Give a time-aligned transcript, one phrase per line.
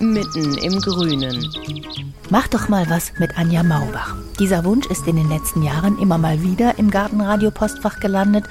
[0.00, 1.48] mitten im Grünen.
[2.30, 4.14] Mach doch mal was mit Anja Maubach.
[4.38, 8.44] Dieser Wunsch ist in den letzten Jahren immer mal wieder im Gartenradio-Postfach gelandet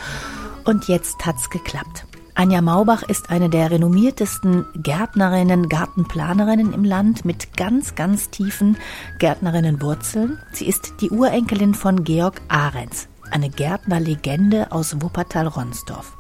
[0.66, 2.05] und jetzt hat's geklappt.
[2.33, 8.77] Anja Maubach ist eine der renommiertesten Gärtnerinnen, Gartenplanerinnen im Land mit ganz, ganz tiefen
[9.17, 10.38] Gärtnerinnenwurzeln.
[10.52, 16.16] Sie ist die Urenkelin von Georg Ahrens, eine Gärtnerlegende aus Wuppertal-Ronsdorf.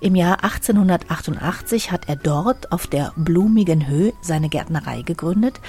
[0.00, 5.60] Im Jahr 1888 hat er dort auf der blumigen Höhe seine Gärtnerei gegründet.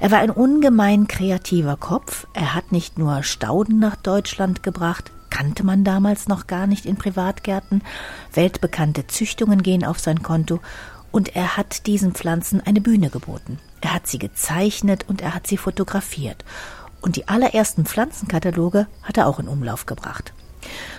[0.00, 2.26] Er war ein ungemein kreativer Kopf.
[2.32, 6.96] Er hat nicht nur Stauden nach Deutschland gebracht, kannte man damals noch gar nicht in
[6.96, 7.82] Privatgärten.
[8.32, 10.60] Weltbekannte Züchtungen gehen auf sein Konto
[11.10, 13.58] und er hat diesen Pflanzen eine Bühne geboten.
[13.80, 16.44] Er hat sie gezeichnet und er hat sie fotografiert.
[17.02, 20.32] Und die allerersten Pflanzenkataloge hat er auch in Umlauf gebracht.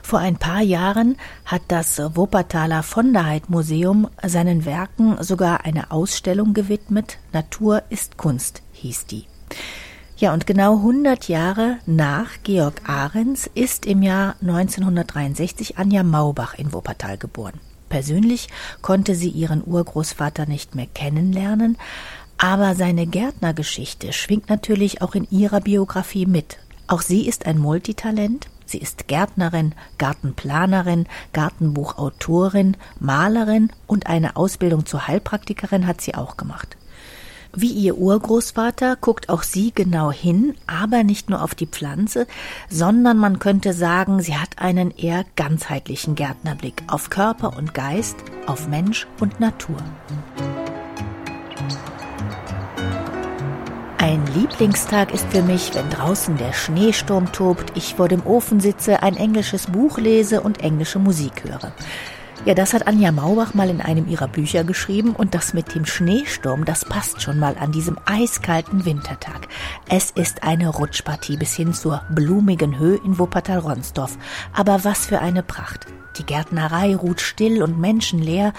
[0.02, 5.92] Vor ein paar Jahren hat das Wuppertaler von der Heid Museum seinen Werken sogar eine
[5.92, 7.18] Ausstellung gewidmet.
[7.32, 9.26] Natur ist Kunst hieß die.
[10.18, 16.72] Ja, und genau 100 Jahre nach Georg Ahrens ist im Jahr 1963 Anja Maubach in
[16.72, 17.60] Wuppertal geboren.
[17.90, 18.48] Persönlich
[18.82, 21.78] konnte sie ihren Urgroßvater nicht mehr kennenlernen,
[22.38, 26.58] aber seine Gärtnergeschichte schwingt natürlich auch in ihrer Biografie mit.
[26.88, 28.48] Auch sie ist ein Multitalent.
[28.66, 36.78] Sie ist Gärtnerin, Gartenplanerin, Gartenbuchautorin, Malerin und eine Ausbildung zur Heilpraktikerin hat sie auch gemacht.
[37.56, 42.26] Wie ihr Urgroßvater guckt auch sie genau hin, aber nicht nur auf die Pflanze,
[42.68, 48.16] sondern man könnte sagen, sie hat einen eher ganzheitlichen Gärtnerblick auf Körper und Geist,
[48.48, 49.78] auf Mensch und Natur.
[54.04, 59.02] Ein Lieblingstag ist für mich, wenn draußen der Schneesturm tobt, ich vor dem Ofen sitze,
[59.02, 61.72] ein englisches Buch lese und englische Musik höre.
[62.44, 65.86] Ja, das hat Anja Maubach mal in einem ihrer Bücher geschrieben und das mit dem
[65.86, 69.48] Schneesturm, das passt schon mal an diesem eiskalten Wintertag.
[69.88, 74.18] Es ist eine Rutschpartie bis hin zur blumigen Höhe in Wuppertal-Ronsdorf.
[74.52, 75.86] Aber was für eine Pracht.
[76.18, 78.52] Die Gärtnerei ruht still und menschenleer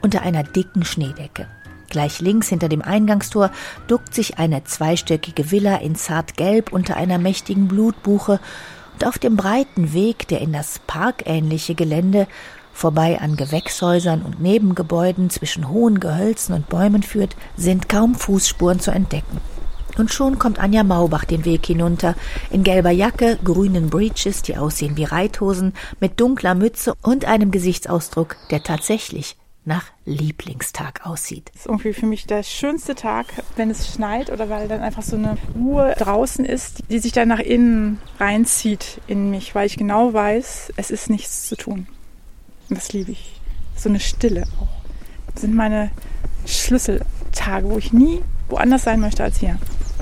[0.00, 1.48] unter einer dicken Schneedecke.
[1.92, 3.50] Gleich links hinter dem Eingangstor
[3.86, 8.40] duckt sich eine zweistöckige Villa in zartgelb unter einer mächtigen Blutbuche
[8.94, 12.28] und auf dem breiten Weg, der in das parkähnliche Gelände
[12.72, 18.90] vorbei an Gewächshäusern und Nebengebäuden zwischen hohen Gehölzen und Bäumen führt, sind kaum Fußspuren zu
[18.90, 19.42] entdecken.
[19.98, 22.14] Und schon kommt Anja Maubach den Weg hinunter,
[22.50, 28.36] in gelber Jacke, grünen Breeches, die aussehen wie Reithosen, mit dunkler Mütze und einem Gesichtsausdruck,
[28.50, 31.50] der tatsächlich nach Lieblingstag aussieht.
[31.52, 35.02] Das ist irgendwie für mich der schönste Tag, wenn es schneit oder weil dann einfach
[35.02, 39.76] so eine Ruhe draußen ist, die sich dann nach innen reinzieht in mich, weil ich
[39.76, 41.86] genau weiß, es ist nichts zu tun.
[42.68, 43.40] Und das liebe ich.
[43.76, 44.68] So eine Stille auch.
[45.32, 45.90] Das sind meine
[46.46, 49.58] Schlüsseltage, wo ich nie woanders sein möchte als hier.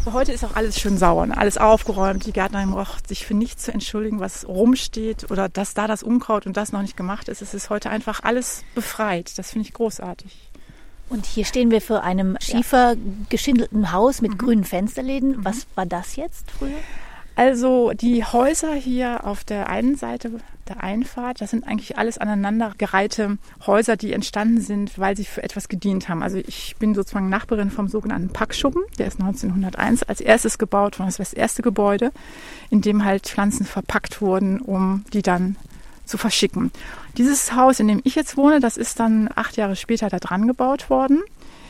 [0.07, 1.37] Heute ist auch alles schön sauer, ne?
[1.37, 2.27] alles aufgeräumt.
[2.27, 6.47] Die Gärtnerin braucht sich für nichts zu entschuldigen, was rumsteht oder dass da das Unkraut
[6.47, 7.43] und das noch nicht gemacht ist.
[7.43, 9.37] Es ist heute einfach alles befreit.
[9.39, 10.51] Das finde ich großartig.
[11.11, 14.39] Und hier stehen wir vor einem schiefergeschindelten Haus mit mhm.
[14.39, 15.45] grünen Fensterläden.
[15.45, 16.71] Was war das jetzt früher?
[17.37, 20.31] Also die Häuser hier auf der einen Seite
[20.71, 25.69] der Einfahrt, das sind eigentlich alles aneinandergereihte Häuser, die entstanden sind, weil sie für etwas
[25.69, 26.23] gedient haben.
[26.23, 31.09] Also ich bin sozusagen Nachbarin vom sogenannten Packschuppen, der ist 1901 als erstes gebaut worden.
[31.09, 32.13] Das war das erste Gebäude,
[32.71, 35.57] in dem halt Pflanzen verpackt wurden, um die dann
[36.05, 36.71] zu verschicken.
[37.19, 40.47] Dieses Haus, in dem ich jetzt wohne, das ist dann acht Jahre später da dran
[40.47, 41.21] gebaut worden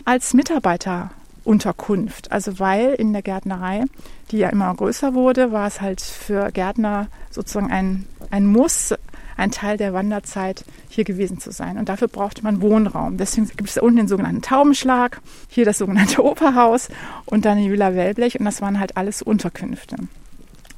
[0.05, 1.11] als Mitarbeiter
[1.45, 2.33] Unterkunft.
[2.33, 3.85] Also weil in der Gärtnerei,
[4.31, 8.95] die ja immer größer wurde, war es halt für Gärtner sozusagen ein, ein Muss,
[9.37, 11.79] ein Teil der Wanderzeit hier gewesen zu sein.
[11.79, 13.17] Und dafür brauchte man Wohnraum.
[13.17, 16.89] Deswegen gibt es da unten den sogenannten Taubenschlag, hier das sogenannte Operhaus
[17.25, 18.39] und dann die Villa Wellblech.
[18.39, 19.97] Und das waren halt alles Unterkünfte.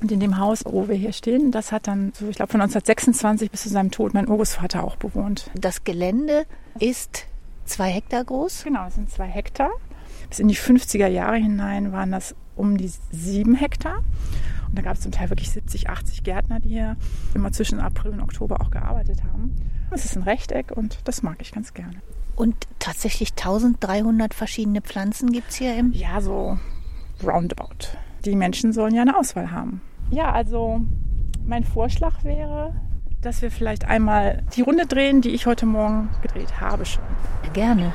[0.01, 2.61] Und in dem Haus, wo wir hier stehen, das hat dann, so ich glaube, von
[2.61, 5.51] 1926 bis zu seinem Tod mein Urgroßvater auch bewohnt.
[5.55, 6.45] Das Gelände
[6.79, 7.27] ist
[7.67, 8.65] zwei Hektar groß?
[8.65, 9.71] Genau, es sind zwei Hektar.
[10.33, 13.99] Bis in die 50er Jahre hinein waren das um die sieben Hektar.
[14.67, 16.97] Und da gab es zum Teil wirklich 70, 80 Gärtner, die hier
[17.35, 19.55] immer zwischen April und Oktober auch gearbeitet haben.
[19.91, 21.97] Es ist ein Rechteck und das mag ich ganz gerne.
[22.35, 25.93] Und tatsächlich 1300 verschiedene Pflanzen gibt es hier im?
[25.93, 26.59] Ja, so
[27.23, 27.95] roundabout.
[28.25, 29.83] Die Menschen sollen ja eine Auswahl haben.
[30.11, 30.81] Ja, also
[31.45, 32.75] mein Vorschlag wäre,
[33.23, 37.03] dass wir vielleicht einmal die Runde drehen, die ich heute Morgen gedreht habe schon.
[37.53, 37.93] Gerne.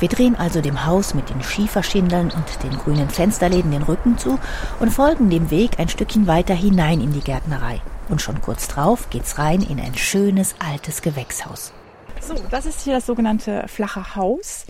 [0.00, 4.38] Wir drehen also dem Haus mit den Schieferschindeln und den grünen Fensterläden den Rücken zu
[4.80, 7.80] und folgen dem Weg ein Stückchen weiter hinein in die Gärtnerei.
[8.08, 11.72] Und schon kurz drauf geht's rein in ein schönes altes Gewächshaus.
[12.20, 14.66] So, das ist hier das sogenannte flache Haus,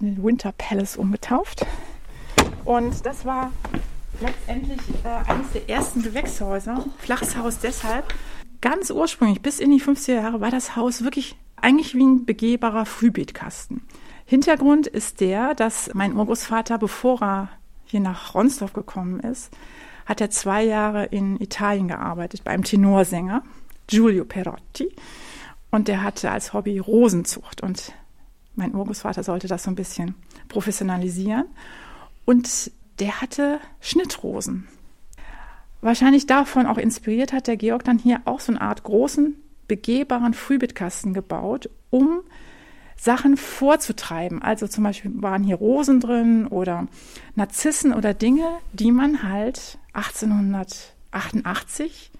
[0.00, 1.64] den Winter Palace umgetauft.
[2.64, 3.50] Und das war
[4.20, 6.84] letztendlich äh, eines der ersten Gewächshäuser.
[6.98, 8.12] Flaches Haus deshalb.
[8.60, 12.84] Ganz ursprünglich, bis in die 50er Jahre, war das Haus wirklich eigentlich wie ein begehbarer
[12.86, 13.82] Frühbeetkasten.
[14.26, 17.48] Hintergrund ist der, dass mein Urgroßvater, bevor er
[17.84, 19.50] hier nach Ronsdorf gekommen ist,
[20.06, 23.42] hat er zwei Jahre in Italien gearbeitet bei einem Tenorsänger,
[23.86, 24.94] Giulio Perotti.
[25.70, 27.62] Und der hatte als Hobby Rosenzucht.
[27.62, 27.92] Und
[28.56, 30.14] mein Urgroßvater sollte das so ein bisschen
[30.48, 31.46] professionalisieren.
[32.24, 34.68] Und der hatte Schnittrosen.
[35.80, 39.36] Wahrscheinlich davon auch inspiriert hat der Georg dann hier auch so eine Art großen,
[39.66, 42.20] begehbaren Frühbeetkasten gebaut, um
[42.96, 44.42] Sachen vorzutreiben.
[44.42, 46.86] Also zum Beispiel waren hier Rosen drin oder
[47.34, 52.10] Narzissen oder Dinge, die man halt 1888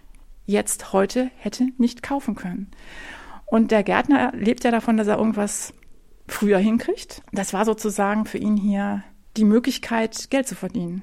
[0.46, 2.70] jetzt heute hätte nicht kaufen können.
[3.44, 5.74] Und der Gärtner lebt ja davon, dass er irgendwas
[6.28, 7.20] früher hinkriegt.
[7.32, 9.04] Das war sozusagen für ihn hier
[9.36, 11.02] die Möglichkeit, Geld zu verdienen.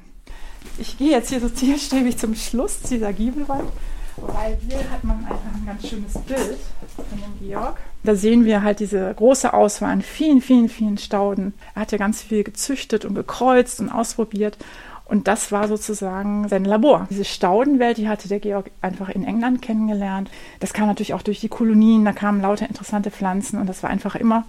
[0.77, 3.69] Ich gehe jetzt hier so zielstrebig zum Schluss dieser Giebelwand,
[4.17, 6.57] weil hier hat man einfach ein ganz schönes Bild
[6.95, 7.77] von dem Georg.
[8.03, 11.53] Da sehen wir halt diese große Auswahl an vielen, vielen, vielen Stauden.
[11.75, 14.57] Er hat ja ganz viel gezüchtet und gekreuzt und ausprobiert.
[15.05, 17.07] Und das war sozusagen sein Labor.
[17.09, 20.29] Diese Staudenwelt, die hatte der Georg einfach in England kennengelernt.
[20.59, 23.89] Das kam natürlich auch durch die Kolonien, da kamen lauter interessante Pflanzen und das war
[23.89, 24.45] einfach immer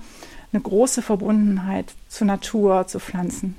[0.53, 3.57] eine große Verbundenheit zur Natur, zu Pflanzen.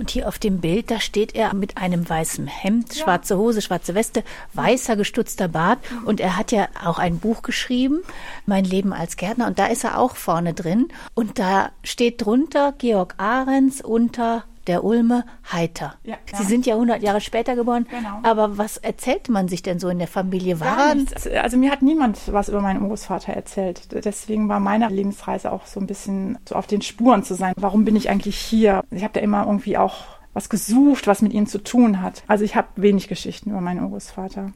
[0.00, 3.04] Und hier auf dem Bild, da steht er mit einem weißen Hemd, ja.
[3.04, 4.24] schwarze Hose, schwarze Weste,
[4.54, 5.78] weißer gestutzter Bart.
[6.06, 8.00] Und er hat ja auch ein Buch geschrieben,
[8.46, 9.46] Mein Leben als Gärtner.
[9.46, 10.88] Und da ist er auch vorne drin.
[11.12, 15.94] Und da steht drunter Georg Ahrens unter der Ulme heiter.
[16.04, 18.20] Ja, Sie sind ja 100 Jahre später geboren, genau.
[18.22, 20.60] aber was erzählt man sich denn so in der Familie?
[20.60, 21.08] Waren
[21.40, 23.88] also mir hat niemand was über meinen Großvater erzählt.
[24.04, 27.54] Deswegen war meine Lebensreise auch so ein bisschen so auf den Spuren zu sein.
[27.56, 28.82] Warum bin ich eigentlich hier?
[28.90, 32.22] Ich habe da immer irgendwie auch was gesucht, was mit ihnen zu tun hat.
[32.28, 34.52] Also ich habe wenig Geschichten über meinen Urgroßvater.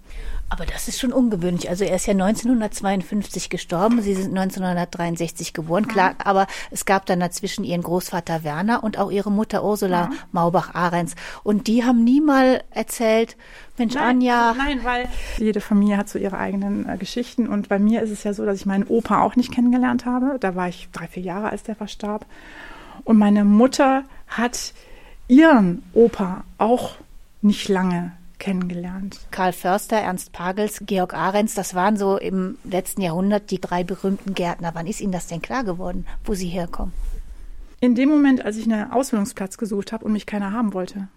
[0.49, 1.69] Aber das ist schon ungewöhnlich.
[1.69, 6.11] Also er ist ja 1952 gestorben, Sie sind 1963 geboren, klar.
[6.11, 6.17] Mhm.
[6.25, 10.15] Aber es gab dann dazwischen Ihren Großvater Werner und auch Ihre Mutter Ursula mhm.
[10.31, 11.17] Maubach-Ahrens.
[11.43, 13.37] Und die haben nie mal erzählt,
[13.77, 14.55] Mensch, nein, Anja.
[14.57, 17.49] Nein, weil jede Familie hat so ihre eigenen äh, Geschichten.
[17.49, 20.37] Und bei mir ist es ja so, dass ich meinen Opa auch nicht kennengelernt habe.
[20.39, 22.27] Da war ich drei, vier Jahre, als der verstarb.
[23.03, 24.73] Und meine Mutter hat
[25.29, 26.97] ihren Opa auch
[27.43, 29.21] nicht lange kennengelernt.
[29.31, 34.35] Karl Förster, Ernst Pagels, Georg Ahrens, das waren so im letzten Jahrhundert die drei berühmten
[34.35, 34.73] Gärtner.
[34.75, 36.93] Wann ist Ihnen das denn klar geworden, wo Sie herkommen?
[37.81, 41.09] In dem Moment, als ich einen Ausbildungsplatz gesucht habe und mich keiner haben wollte.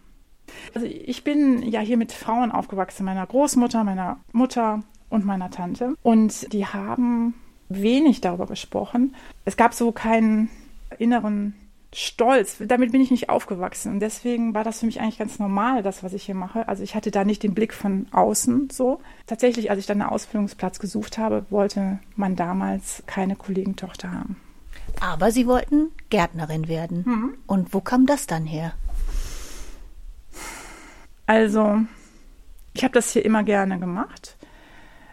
[0.74, 5.96] Also ich bin ja hier mit Frauen aufgewachsen, meiner Großmutter, meiner Mutter und meiner Tante.
[6.04, 7.34] Und die haben
[7.70, 9.16] wenig darüber gesprochen.
[9.46, 10.50] Es gab so keinen
[10.98, 11.54] inneren
[11.94, 12.58] stolz.
[12.60, 13.94] Damit bin ich nicht aufgewachsen.
[13.94, 16.68] Und deswegen war das für mich eigentlich ganz normal, das, was ich hier mache.
[16.68, 19.00] Also ich hatte da nicht den Blick von außen so.
[19.26, 24.38] Tatsächlich, als ich dann einen Ausbildungsplatz gesucht habe, wollte man damals keine Kollegentochter haben.
[25.00, 27.04] Aber Sie wollten Gärtnerin werden.
[27.06, 27.38] Mhm.
[27.46, 28.74] Und wo kam das dann her?
[31.26, 31.82] Also,
[32.74, 34.38] ich habe das hier immer gerne gemacht.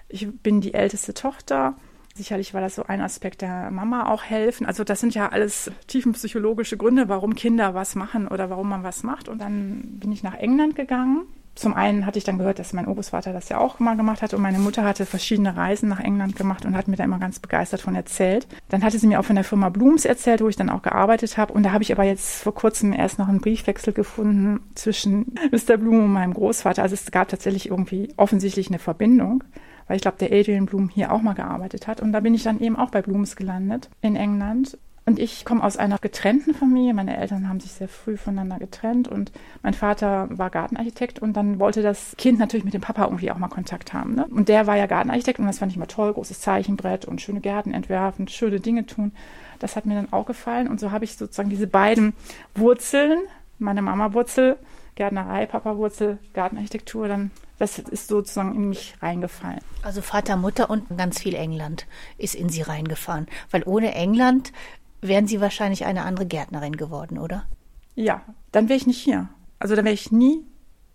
[0.08, 1.74] Ich bin die älteste Tochter
[2.16, 4.66] Sicherlich war das so ein Aspekt der Mama auch helfen.
[4.66, 9.02] Also das sind ja alles tiefenpsychologische Gründe, warum Kinder was machen oder warum man was
[9.02, 9.28] macht.
[9.28, 11.26] Und dann bin ich nach England gegangen.
[11.56, 14.34] Zum einen hatte ich dann gehört, dass mein Urgroßvater das ja auch mal gemacht hat
[14.34, 17.38] und meine Mutter hatte verschiedene Reisen nach England gemacht und hat mir da immer ganz
[17.38, 18.48] begeistert von erzählt.
[18.68, 21.38] Dann hatte sie mir auch von der Firma Blooms erzählt, wo ich dann auch gearbeitet
[21.38, 25.34] habe und da habe ich aber jetzt vor kurzem erst noch einen Briefwechsel gefunden zwischen
[25.52, 25.76] Mr.
[25.76, 26.82] Bloom und meinem Großvater.
[26.82, 29.44] Also es gab tatsächlich irgendwie offensichtlich eine Verbindung
[29.86, 32.00] weil ich glaube, der Adrian Bloom hier auch mal gearbeitet hat.
[32.00, 34.78] Und da bin ich dann eben auch bei Blooms gelandet in England.
[35.06, 36.94] Und ich komme aus einer getrennten Familie.
[36.94, 41.58] Meine Eltern haben sich sehr früh voneinander getrennt und mein Vater war Gartenarchitekt und dann
[41.58, 44.14] wollte das Kind natürlich mit dem Papa irgendwie auch mal Kontakt haben.
[44.14, 44.26] Ne?
[44.30, 47.40] Und der war ja Gartenarchitekt und das fand ich immer toll, großes Zeichenbrett und schöne
[47.40, 49.12] Gärten entwerfen, schöne Dinge tun.
[49.58, 52.14] Das hat mir dann auch gefallen und so habe ich sozusagen diese beiden
[52.54, 53.18] Wurzeln,
[53.58, 54.56] meine Mama-Wurzel,
[54.94, 59.60] Gärtnerei, Papa-Wurzel, Gartenarchitektur, dann das ist sozusagen in mich reingefallen.
[59.82, 61.86] Also Vater, Mutter und ganz viel England
[62.18, 63.26] ist in Sie reingefahren.
[63.50, 64.52] Weil ohne England
[65.00, 67.46] wären Sie wahrscheinlich eine andere Gärtnerin geworden, oder?
[67.94, 69.28] Ja, dann wäre ich nicht hier.
[69.58, 70.44] Also dann wäre ich nie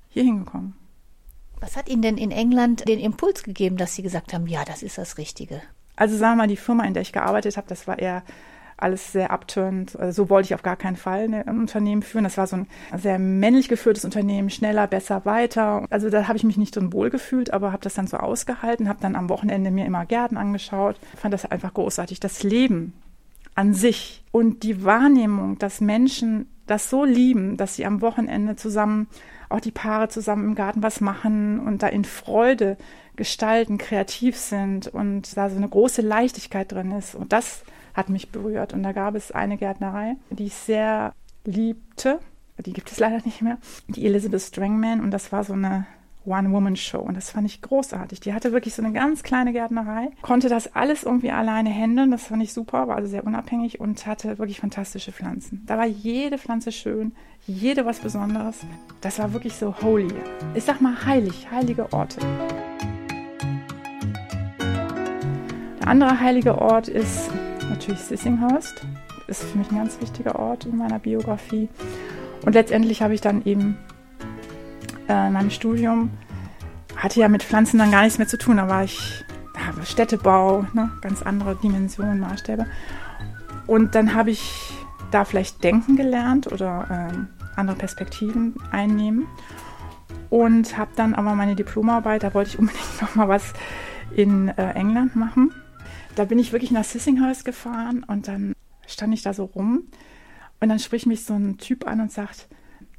[0.10, 0.75] hier hingekommen.
[1.62, 4.84] Was hat Ihnen denn in England den Impuls gegeben, dass Sie gesagt haben, ja, das
[4.84, 5.62] ist das Richtige?
[5.96, 8.24] Also sagen wir mal, die Firma, in der ich gearbeitet habe, das war eher
[8.81, 9.98] alles sehr abtönend.
[10.00, 12.24] Also so wollte ich auf gar keinen Fall ein Unternehmen führen.
[12.24, 12.67] Das war so ein
[12.98, 15.86] sehr männlich geführtes Unternehmen, schneller, besser, weiter.
[15.89, 18.89] Also da habe ich mich nicht so wohl gefühlt, aber habe das dann so ausgehalten,
[18.89, 22.19] habe dann am Wochenende mir immer Gärten angeschaut, fand das einfach großartig.
[22.19, 22.93] Das Leben
[23.55, 29.07] an sich und die Wahrnehmung, dass Menschen das so lieben, dass sie am Wochenende zusammen,
[29.50, 32.77] auch die Paare zusammen im Garten was machen und da in Freude
[33.15, 37.15] gestalten, kreativ sind und da so eine große Leichtigkeit drin ist.
[37.15, 37.63] Und das
[38.00, 38.74] hat mich berührt.
[38.74, 41.13] Und da gab es eine Gärtnerei, die ich sehr
[41.46, 42.20] liebte.
[42.65, 43.58] Die gibt es leider nicht mehr.
[43.88, 45.01] Die Elizabeth Strangman.
[45.01, 45.86] Und das war so eine
[46.25, 47.00] One-Woman-Show.
[47.00, 48.20] Und das fand ich großartig.
[48.20, 52.12] Die hatte wirklich so eine ganz kleine Gärtnerei, konnte das alles irgendwie alleine handeln.
[52.12, 55.63] Das fand ich super, war also sehr unabhängig und hatte wirklich fantastische Pflanzen.
[55.65, 57.13] Da war jede Pflanze schön,
[57.48, 58.60] jede was Besonderes.
[59.01, 60.13] Das war wirklich so holy.
[60.53, 62.20] Ich sag mal heilig, heilige Orte.
[65.79, 67.32] Der andere heilige Ort ist
[67.89, 68.86] natürlich Sissinghurst.
[69.27, 71.69] Ist für mich ein ganz wichtiger Ort in meiner Biografie.
[72.46, 73.77] Und letztendlich habe ich dann eben
[75.08, 76.12] äh, in meinem Studium
[76.96, 78.58] hatte ja mit Pflanzen dann gar nichts mehr zu tun.
[78.58, 79.24] Da war ich
[79.55, 80.91] ja, Städtebau, ne?
[81.01, 82.65] ganz andere Dimensionen, Maßstäbe.
[83.67, 84.74] Und dann habe ich
[85.12, 89.27] da vielleicht denken gelernt oder äh, andere Perspektiven einnehmen.
[90.29, 93.53] Und habe dann aber meine Diplomarbeit, da wollte ich unbedingt noch mal was
[94.15, 95.53] in äh, England machen.
[96.20, 98.54] Da bin ich wirklich nach Sissinghurst gefahren und dann
[98.86, 99.84] stand ich da so rum
[100.60, 102.50] und dann spricht mich so ein Typ an und sagt,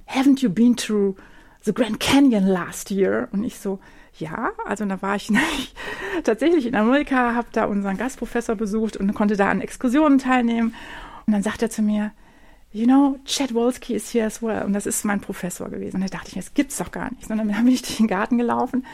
[0.09, 1.17] Haven't you been to
[1.61, 3.29] the Grand Canyon last year.
[3.31, 3.79] Und ich so,
[4.17, 5.31] ja, also da war ich
[6.25, 10.75] tatsächlich in Amerika, habe da unseren Gastprofessor besucht und konnte da an Exkursionen teilnehmen.
[11.27, 12.13] Und dann sagt er zu mir,
[12.73, 14.65] you know, Chad Wolski is here as well.
[14.65, 15.97] Und das ist mein Professor gewesen.
[15.97, 17.31] Und da dachte ich mir, das gibt's doch gar nicht.
[17.31, 18.87] Und dann bin ich durch den Garten gelaufen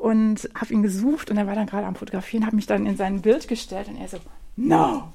[0.00, 2.96] und habe ihn gesucht und er war dann gerade am Fotografieren, habe mich dann in
[2.96, 4.18] sein Bild gestellt und er so,
[4.56, 5.12] no.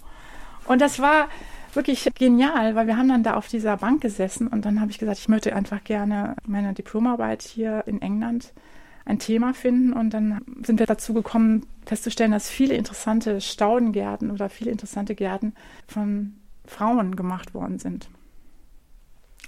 [0.65, 1.27] Und das war
[1.73, 4.99] wirklich genial, weil wir haben dann da auf dieser Bank gesessen und dann habe ich
[4.99, 8.53] gesagt, ich möchte einfach gerne meine Diplomarbeit hier in England
[9.05, 14.49] ein Thema finden und dann sind wir dazu gekommen, festzustellen, dass viele interessante Staudengärten oder
[14.49, 15.53] viele interessante Gärten
[15.87, 18.09] von Frauen gemacht worden sind.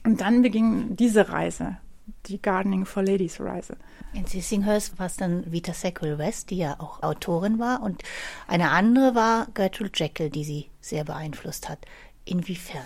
[0.03, 1.77] Und dann beging diese Reise,
[2.25, 3.77] die Gardening for Ladies Reise.
[4.13, 8.03] In Sissinghurst war es dann Vita Sequel West, die ja auch Autorin war, und
[8.47, 11.79] eine andere war Gertrude Jekyll, die sie sehr beeinflusst hat.
[12.25, 12.85] Inwiefern?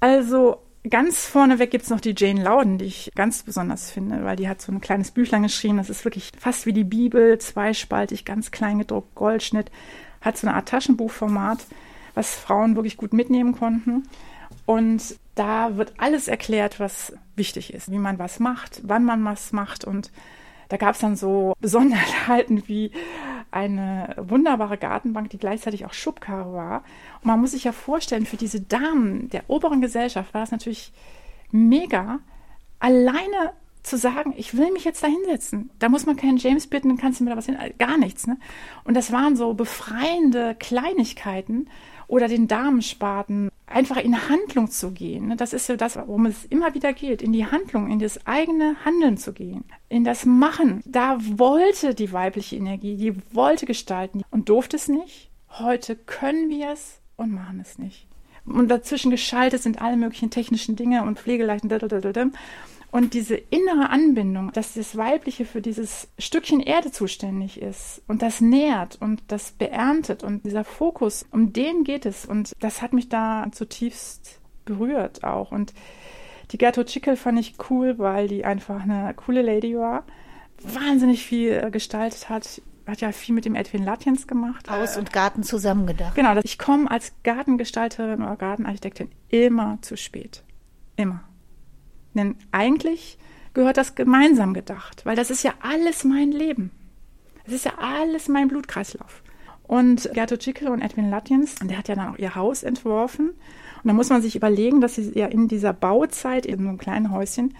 [0.00, 4.36] Also ganz vorneweg gibt es noch die Jane Loudon, die ich ganz besonders finde, weil
[4.36, 5.78] die hat so ein kleines Büchlein geschrieben.
[5.78, 9.70] Das ist wirklich fast wie die Bibel, zweispaltig, ganz klein gedruckt, Goldschnitt.
[10.20, 11.66] Hat so eine Art Taschenbuchformat,
[12.14, 14.08] was Frauen wirklich gut mitnehmen konnten.
[14.66, 19.52] Und da wird alles erklärt, was wichtig ist, wie man was macht, wann man was
[19.52, 20.10] macht und
[20.68, 22.90] da gab es dann so Besonderheiten wie
[23.50, 26.82] eine wunderbare Gartenbank, die gleichzeitig auch Schubkarre war.
[27.20, 30.92] Und man muss sich ja vorstellen, für diese Damen der oberen Gesellschaft war es natürlich
[31.52, 32.18] mega,
[32.80, 33.52] alleine
[33.84, 35.70] zu sagen, ich will mich jetzt da hinsetzen.
[35.78, 38.26] Da muss man keinen James bitten, dann kannst du mir da was hin, gar nichts.
[38.26, 38.38] Ne?
[38.82, 41.68] Und das waren so befreiende Kleinigkeiten
[42.06, 45.28] oder den Damenspaten einfach in Handlung zu gehen.
[45.28, 45.36] Ne?
[45.36, 48.76] Das ist ja das, worum es immer wieder geht, in die Handlung, in das eigene
[48.84, 50.82] Handeln zu gehen, in das Machen.
[50.84, 55.30] Da wollte die weibliche Energie, die wollte gestalten und durfte es nicht.
[55.50, 58.06] Heute können wir es und machen es nicht.
[58.44, 61.70] Und dazwischen geschaltet sind alle möglichen technischen Dinge und Pflegeleiten.
[62.94, 68.40] Und diese innere Anbindung, dass das Weibliche für dieses Stückchen Erde zuständig ist und das
[68.40, 72.24] nährt und das beerntet und dieser Fokus, um den geht es.
[72.24, 75.50] Und das hat mich da zutiefst berührt auch.
[75.50, 75.74] Und
[76.52, 80.04] die Gertrud Schickel fand ich cool, weil die einfach eine coole Lady war,
[80.62, 84.70] wahnsinnig viel gestaltet hat, hat ja viel mit dem Edwin Latjens gemacht.
[84.70, 86.14] Haus und Garten zusammengedacht.
[86.14, 90.44] Genau, ich komme als Gartengestalterin oder Gartenarchitektin immer zu spät.
[90.94, 91.24] Immer.
[92.14, 93.18] Denn eigentlich
[93.52, 96.70] gehört das gemeinsam gedacht, weil das ist ja alles mein Leben.
[97.46, 99.22] Es ist ja alles mein Blutkreislauf.
[99.66, 103.30] Und Gerto Schickel und Edwin Latjens, der hat ja dann auch ihr Haus entworfen.
[103.30, 106.78] Und da muss man sich überlegen, dass sie ja in dieser Bauzeit in so einem
[106.78, 107.54] kleinen Häuschen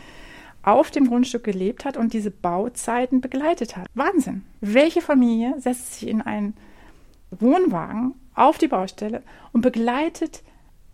[0.63, 3.87] auf dem Grundstück gelebt hat und diese Bauzeiten begleitet hat.
[3.95, 4.45] Wahnsinn.
[4.61, 6.55] Welche Familie setzt sich in einen
[7.31, 10.43] Wohnwagen auf die Baustelle und begleitet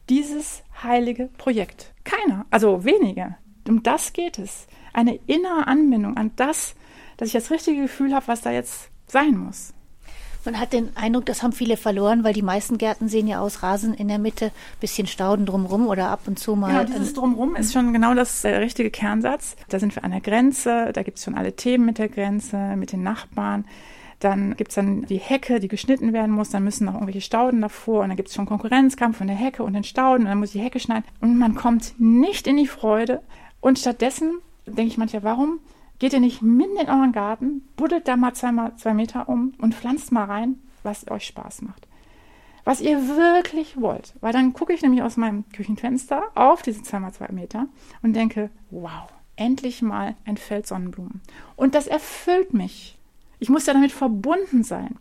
[0.08, 1.92] dieses heilige Projekt?
[2.04, 3.36] Keiner, also wenige.
[3.70, 4.66] Um das geht es.
[4.92, 6.74] Eine innere Anbindung an das,
[7.16, 9.72] dass ich das richtige Gefühl habe, was da jetzt sein muss.
[10.44, 13.62] Man hat den Eindruck, das haben viele verloren, weil die meisten Gärten sehen ja aus
[13.62, 14.50] Rasen in der Mitte,
[14.80, 16.72] bisschen Stauden drumrum oder ab und zu mal.
[16.72, 19.54] Ja, dieses drumrum ist schon genau das äh, richtige Kernsatz.
[19.68, 22.74] Da sind wir an der Grenze, da gibt es schon alle Themen mit der Grenze,
[22.74, 23.66] mit den Nachbarn.
[24.20, 26.50] Dann gibt es dann die Hecke, die geschnitten werden muss.
[26.50, 28.02] Dann müssen noch irgendwelche Stauden davor.
[28.02, 30.24] Und dann gibt es schon Konkurrenzkampf von der Hecke und den Stauden.
[30.24, 31.04] Und dann muss ich die Hecke schneiden.
[31.20, 33.22] Und man kommt nicht in die Freude.
[33.60, 35.60] Und stattdessen denke ich manchmal, warum
[36.00, 39.74] Geht ihr nicht mitten in euren Garten, buddelt da mal zweimal zwei Meter um und
[39.74, 41.86] pflanzt mal rein, was euch Spaß macht.
[42.64, 44.14] Was ihr wirklich wollt.
[44.22, 47.66] Weil dann gucke ich nämlich aus meinem Küchenfenster auf diese zweimal zwei Meter
[48.02, 51.20] und denke, wow, endlich mal ein Feld Sonnenblumen.
[51.54, 52.96] Und das erfüllt mich.
[53.38, 54.96] Ich muss ja damit verbunden sein.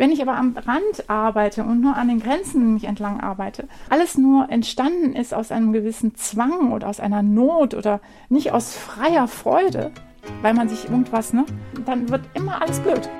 [0.00, 4.16] Wenn ich aber am Rand arbeite und nur an den Grenzen mich entlang arbeite, alles
[4.16, 9.28] nur entstanden ist aus einem gewissen Zwang oder aus einer Not oder nicht aus freier
[9.28, 9.90] Freude,
[10.40, 11.44] weil man sich irgendwas, ne?
[11.84, 13.10] Dann wird immer alles blöd.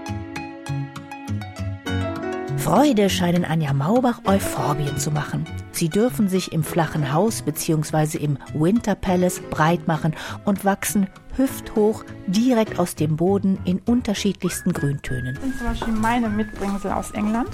[2.57, 5.45] Freude scheinen Anja Maubach Euphorbien zu machen.
[5.81, 8.19] Sie dürfen sich im flachen Haus bzw.
[8.19, 11.07] im Winter Palace breit machen und wachsen
[11.39, 15.37] hüfthoch direkt aus dem Boden in unterschiedlichsten Grüntönen.
[15.37, 17.49] Das sind zum Beispiel meine Mitbringsel aus England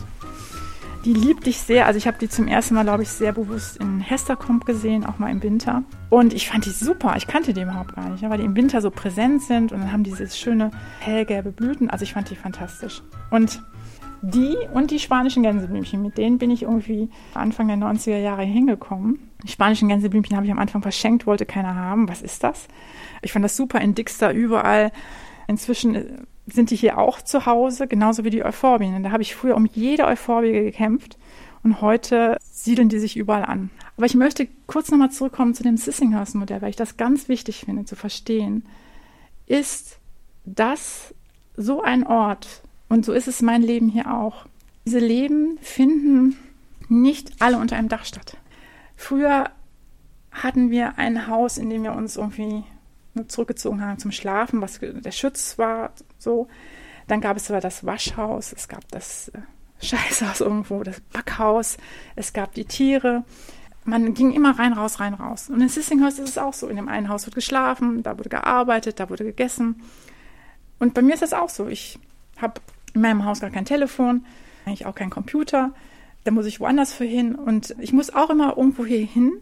[1.05, 1.87] die liebte ich sehr.
[1.87, 5.21] Also ich habe die zum ersten Mal, glaube ich, sehr bewusst in Hesterkomp gesehen, auch
[5.21, 5.85] mal im Winter.
[6.11, 7.15] Und ich fand die super.
[7.17, 9.93] Ich kannte die überhaupt gar nicht, weil die im Winter so präsent sind und dann
[9.93, 11.91] haben diese schöne hellgelbe Blüten.
[11.91, 13.03] Also ich fand die fantastisch.
[13.31, 13.63] Und
[14.23, 19.31] die und die spanischen Gänseblümchen, mit denen bin ich irgendwie Anfang der 90er Jahre hingekommen.
[19.45, 22.09] Die spanischen Gänseblümchen habe ich am Anfang verschenkt, wollte keiner haben.
[22.09, 22.69] Was ist das?
[23.23, 24.93] Ich fand das super in Dixter überall.
[25.47, 26.05] Inzwischen äh,
[26.47, 29.03] sind die hier auch zu Hause, genauso wie die Euphorbien.
[29.03, 31.19] Da habe ich früher um jede Euphorbie gekämpft
[31.63, 33.71] und heute siedeln die sich überall an.
[33.97, 37.85] Aber ich möchte kurz nochmal zurückkommen zu dem Sissinghurst-Modell, weil ich das ganz wichtig finde
[37.85, 38.65] zu verstehen.
[39.47, 39.99] Ist
[40.45, 41.15] das
[41.57, 44.47] so ein Ort, und so ist es mein Leben hier auch.
[44.85, 46.37] Diese Leben finden
[46.89, 48.37] nicht alle unter einem Dach statt.
[48.95, 49.51] Früher
[50.31, 52.65] hatten wir ein Haus, in dem wir uns irgendwie
[53.29, 56.49] zurückgezogen haben zum Schlafen, was der Schutz war, so.
[57.07, 59.39] Dann gab es aber das Waschhaus, es gab das äh,
[59.81, 61.77] Scheißhaus irgendwo, das Backhaus,
[62.17, 63.25] es gab die Tiere.
[63.85, 65.49] Man ging immer rein, raus, rein, raus.
[65.49, 66.67] Und in Sissinghurst ist es auch so.
[66.67, 69.83] In dem einen Haus wird geschlafen, da wurde gearbeitet, da wurde gegessen.
[70.81, 71.69] Und bei mir ist das auch so.
[71.69, 71.99] Ich
[72.39, 72.61] habe
[72.95, 74.25] in meinem Haus gar kein Telefon,
[74.65, 75.73] eigentlich auch kein Computer.
[76.25, 77.35] Da muss ich woanders für hin.
[77.35, 79.33] Und ich muss auch immer irgendwo hier hin,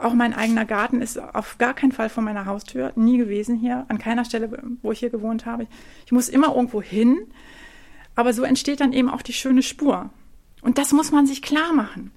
[0.00, 3.84] auch mein eigener Garten ist auf gar keinen Fall vor meiner Haustür, nie gewesen hier,
[3.88, 4.50] an keiner Stelle,
[4.82, 5.66] wo ich hier gewohnt habe.
[6.06, 7.18] Ich muss immer irgendwo hin,
[8.14, 10.10] aber so entsteht dann eben auch die schöne Spur.
[10.62, 12.12] Und das muss man sich klar machen.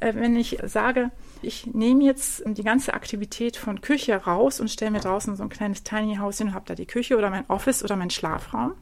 [0.00, 1.10] Äh, wenn ich sage,
[1.42, 5.48] ich nehme jetzt die ganze Aktivität von Küche raus und stelle mir draußen so ein
[5.48, 8.72] kleines Tiny House hin und habe da die Küche oder mein Office oder mein Schlafraum.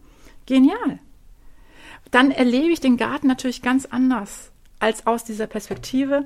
[0.48, 0.98] Genial.
[2.10, 6.24] Dann erlebe ich den Garten natürlich ganz anders als aus dieser Perspektive,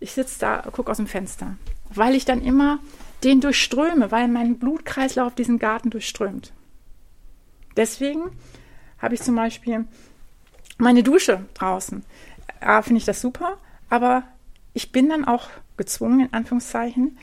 [0.00, 1.56] ich sitze da, gucke aus dem Fenster,
[1.88, 2.78] weil ich dann immer
[3.22, 6.52] den durchströme, weil mein Blutkreislauf diesen Garten durchströmt.
[7.74, 8.24] Deswegen
[8.98, 9.86] habe ich zum Beispiel
[10.76, 12.04] meine Dusche draußen.
[12.60, 13.56] A, finde ich das super,
[13.88, 14.24] aber
[14.74, 15.48] ich bin dann auch
[15.78, 17.16] gezwungen, in Anführungszeichen,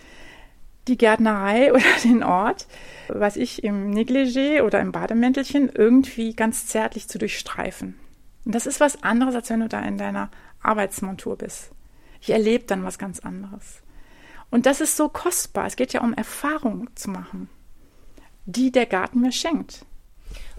[0.88, 2.67] die Gärtnerei oder den Ort,
[3.08, 8.00] was ich im Negligé oder im Bademäntelchen irgendwie ganz zärtlich zu durchstreifen.
[8.46, 10.30] Und das ist was anderes, als wenn du da in deiner
[10.62, 11.72] Arbeitsmontur bist.
[12.22, 13.82] Ich erlebe dann was ganz anderes.
[14.50, 15.65] Und das ist so kostbar.
[15.65, 17.50] Es geht ja um Erfahrungen zu machen,
[18.46, 19.86] die der Garten mir schenkt.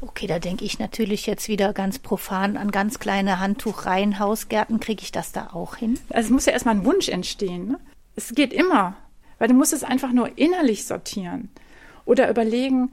[0.01, 4.81] Okay, da denke ich natürlich jetzt wieder ganz profan an ganz kleine Handtuchreihenhausgärten.
[4.81, 5.99] Kriege ich das da auch hin?
[6.11, 7.69] Also es muss ja erstmal ein Wunsch entstehen.
[7.69, 7.81] Ne?
[8.17, 8.97] Es geht immer,
[9.43, 11.51] weil du musst es einfach nur innerlich sortieren
[12.05, 12.93] oder überlegen,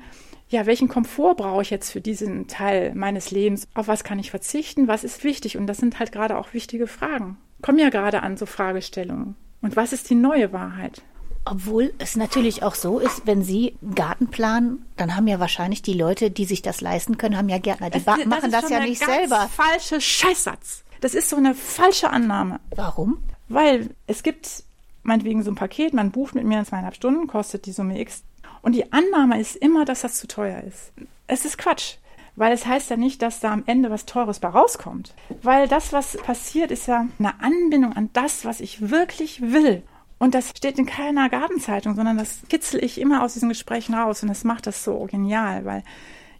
[0.49, 3.67] ja, welchen Komfort brauche ich jetzt für diesen Teil meines Lebens?
[3.75, 4.87] Auf was kann ich verzichten?
[4.87, 5.57] Was ist wichtig?
[5.57, 9.35] Und das sind halt gerade auch wichtige Fragen komme ja gerade an so Fragestellungen.
[9.61, 11.01] Und was ist die neue Wahrheit?
[11.45, 15.93] Obwohl es natürlich auch so ist, wenn Sie Garten planen, dann haben ja wahrscheinlich die
[15.93, 17.89] Leute, die sich das leisten können, haben ja Gärtner.
[17.89, 19.49] Die das, machen das, das ja nicht selber.
[19.51, 20.83] Falsche Scheißsatz.
[21.01, 22.59] Das ist so eine falsche Annahme.
[22.75, 23.19] Warum?
[23.47, 24.63] Weil es gibt
[25.03, 28.23] meinetwegen so ein Paket, man bucht mit mir in zweieinhalb Stunden, kostet die Summe X.
[28.61, 30.91] Und die Annahme ist immer, dass das zu teuer ist.
[31.27, 31.95] Es ist Quatsch
[32.35, 35.13] Weil es heißt ja nicht, dass da am Ende was Teures bei rauskommt.
[35.41, 39.83] Weil das, was passiert, ist ja eine Anbindung an das, was ich wirklich will.
[40.17, 44.21] Und das steht in keiner Gartenzeitung, sondern das kitzel ich immer aus diesen Gesprächen raus.
[44.21, 45.83] Und das macht das so genial, weil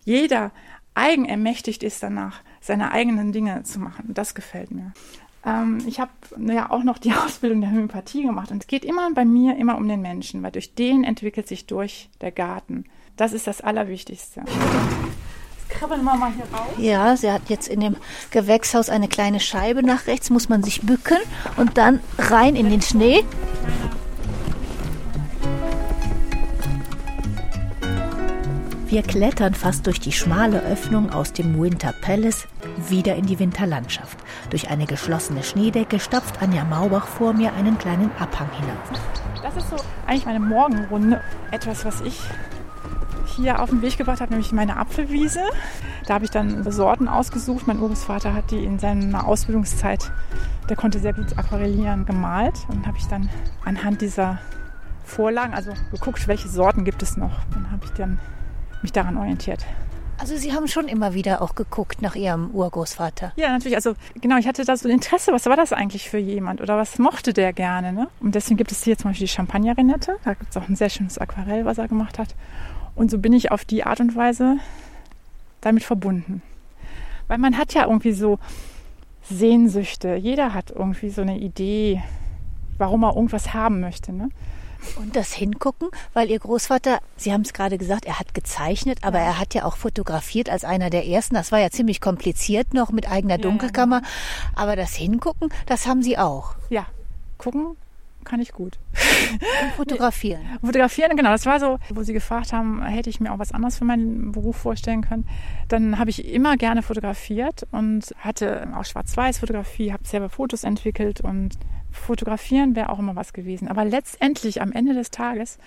[0.04, 0.52] jeder
[0.96, 4.14] eigenermächtigt ist danach, seine eigenen Dinge zu machen.
[4.14, 4.94] Das gefällt mir.
[5.46, 9.12] Ähm, ich habe ja auch noch die Ausbildung der Homöopathie gemacht und es geht immer
[9.14, 12.86] bei mir immer um den Menschen, weil durch den entwickelt sich durch der Garten.
[13.18, 14.42] Das ist das Allerwichtigste.
[14.42, 16.70] Jetzt krabbeln wir mal hier raus.
[16.78, 17.96] Ja, sie hat jetzt in dem
[18.32, 21.18] Gewächshaus eine kleine Scheibe nach rechts, muss man sich bücken
[21.58, 23.24] und dann rein in den Schnee.
[28.90, 32.48] Wir klettern fast durch die schmale Öffnung aus dem Winter Palace
[32.88, 34.18] wieder in die Winterlandschaft.
[34.50, 39.44] Durch eine geschlossene Schneedecke stapft Anja Maubach vor mir einen kleinen Abhang hinauf.
[39.44, 39.76] Das ist so
[40.08, 41.22] eigentlich meine Morgenrunde.
[41.52, 42.20] Etwas, was ich
[43.36, 45.42] hier auf den Weg gebracht habe, nämlich meine Apfelwiese.
[46.08, 47.68] Da habe ich dann Sorten ausgesucht.
[47.68, 50.12] Mein Urgroßvater hat die in seiner Ausbildungszeit,
[50.68, 52.56] der konnte sehr gut aquarellieren, gemalt.
[52.70, 53.30] Und habe ich dann
[53.64, 54.40] anhand dieser
[55.04, 57.34] Vorlagen, also geguckt, welche Sorten gibt es noch.
[57.54, 58.18] Dann habe ich dann
[58.82, 59.66] mich daran orientiert.
[60.20, 63.32] Also Sie haben schon immer wieder auch geguckt nach Ihrem Urgroßvater.
[63.38, 63.78] Ja, natürlich.
[63.78, 66.78] Also genau, ich hatte da so ein Interesse, was war das eigentlich für jemand oder
[66.78, 67.94] was mochte der gerne.
[67.94, 68.10] Ne?
[68.20, 70.18] Und deswegen gibt es hier zum Beispiel die Champagner-Renette.
[70.26, 72.36] Da gibt es auch ein sehr schönes Aquarell, was er gemacht hat.
[72.96, 74.58] Und so bin ich auf die Art und Weise
[75.62, 76.42] damit verbunden.
[77.30, 78.40] Weil man hat ja irgendwie so
[79.24, 80.16] Sehnsüchte.
[80.16, 82.04] Jeder hat irgendwie so eine Idee,
[82.78, 84.12] warum er irgendwas haben möchte.
[84.12, 84.30] Ne?
[84.96, 89.20] Und das Hingucken, weil Ihr Großvater, Sie haben es gerade gesagt, er hat gezeichnet, aber
[89.20, 91.36] er hat ja auch fotografiert als einer der ersten.
[91.36, 94.02] Das war ja ziemlich kompliziert noch mit eigener Dunkelkammer.
[94.56, 96.56] Aber das Hingucken, das haben Sie auch.
[96.70, 96.86] Ja,
[97.38, 97.76] gucken
[98.30, 98.78] kann ich gut.
[99.64, 100.42] Und fotografieren.
[100.62, 101.32] Fotografieren, genau.
[101.32, 104.32] Das war so, wo Sie gefragt haben, hätte ich mir auch was anderes für meinen
[104.32, 105.28] Beruf vorstellen können.
[105.68, 111.58] Dann habe ich immer gerne fotografiert und hatte auch Schwarz-Weiß-Fotografie, habe selber Fotos entwickelt und
[111.92, 113.68] fotografieren wäre auch immer was gewesen.
[113.68, 115.58] Aber letztendlich am Ende des Tages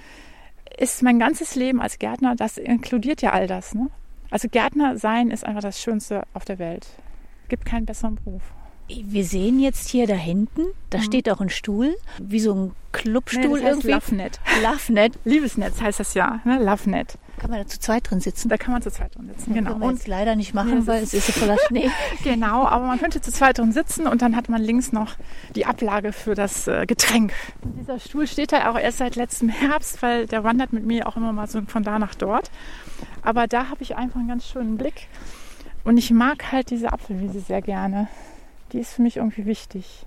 [0.78, 3.74] ist mein ganzes Leben als Gärtner, das inkludiert ja all das.
[3.74, 3.90] Ne?
[4.30, 6.86] Also Gärtner sein ist einfach das Schönste auf der Welt.
[7.48, 8.42] Gibt keinen besseren Beruf.
[9.06, 11.02] Wir sehen jetzt hier da hinten, da mhm.
[11.02, 13.90] steht auch ein Stuhl, wie so ein Clubstuhl nee, das heißt irgendwie.
[13.92, 14.40] Lovenet.
[14.62, 15.18] Lovenet.
[15.24, 16.62] Liebesnetz heißt das ja, ne?
[16.62, 17.18] Lovenet.
[17.38, 18.48] Kann man da zu zweit drin sitzen?
[18.48, 19.70] Da kann man zu zweit drin sitzen, genau.
[19.70, 21.90] Können wir jetzt leider nicht machen, nee, weil es ist so voller Schnee.
[22.22, 25.14] genau, aber man könnte zu zweit drin sitzen und dann hat man links noch
[25.56, 27.32] die Ablage für das äh, Getränk.
[27.62, 31.08] Und dieser Stuhl steht da auch erst seit letztem Herbst, weil der wandert mit mir
[31.08, 32.50] auch immer mal so von da nach dort.
[33.22, 35.08] Aber da habe ich einfach einen ganz schönen Blick.
[35.84, 38.08] Und ich mag halt diese Apfelwiese sehr gerne
[38.72, 40.06] die ist für mich irgendwie wichtig.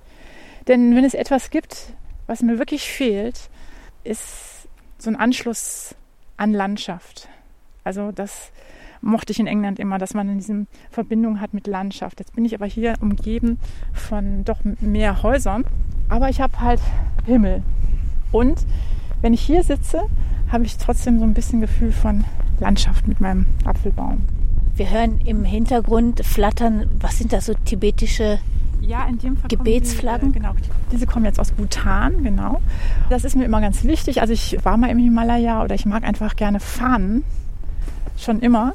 [0.67, 1.93] Denn wenn es etwas gibt,
[2.27, 3.49] was mir wirklich fehlt,
[4.03, 5.95] ist so ein Anschluss
[6.37, 7.29] an Landschaft.
[7.83, 8.51] Also das
[9.01, 12.19] mochte ich in England immer, dass man in diesem Verbindung hat mit Landschaft.
[12.19, 13.59] Jetzt bin ich aber hier umgeben
[13.93, 15.65] von doch mehr Häusern,
[16.09, 16.81] aber ich habe halt
[17.25, 17.61] Himmel.
[18.31, 18.65] Und
[19.21, 20.03] wenn ich hier sitze,
[20.51, 22.25] habe ich trotzdem so ein bisschen Gefühl von
[22.59, 24.23] Landschaft mit meinem Apfelbaum.
[24.75, 28.39] Wir hören im Hintergrund flattern, was sind das so tibetische
[28.81, 30.33] ja, in dem Fall Gebetsflaggen?
[30.33, 30.55] Die, äh, genau.
[30.91, 32.61] Diese kommen jetzt aus Bhutan, genau.
[33.09, 34.21] Das ist mir immer ganz wichtig.
[34.21, 37.23] Also ich war mal im Himalaya oder ich mag einfach gerne Fahnen.
[38.17, 38.73] Schon immer.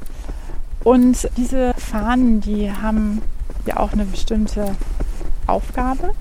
[0.83, 3.21] Und diese Fahnen, die haben
[3.67, 4.75] ja auch eine bestimmte
[5.45, 6.11] Aufgabe.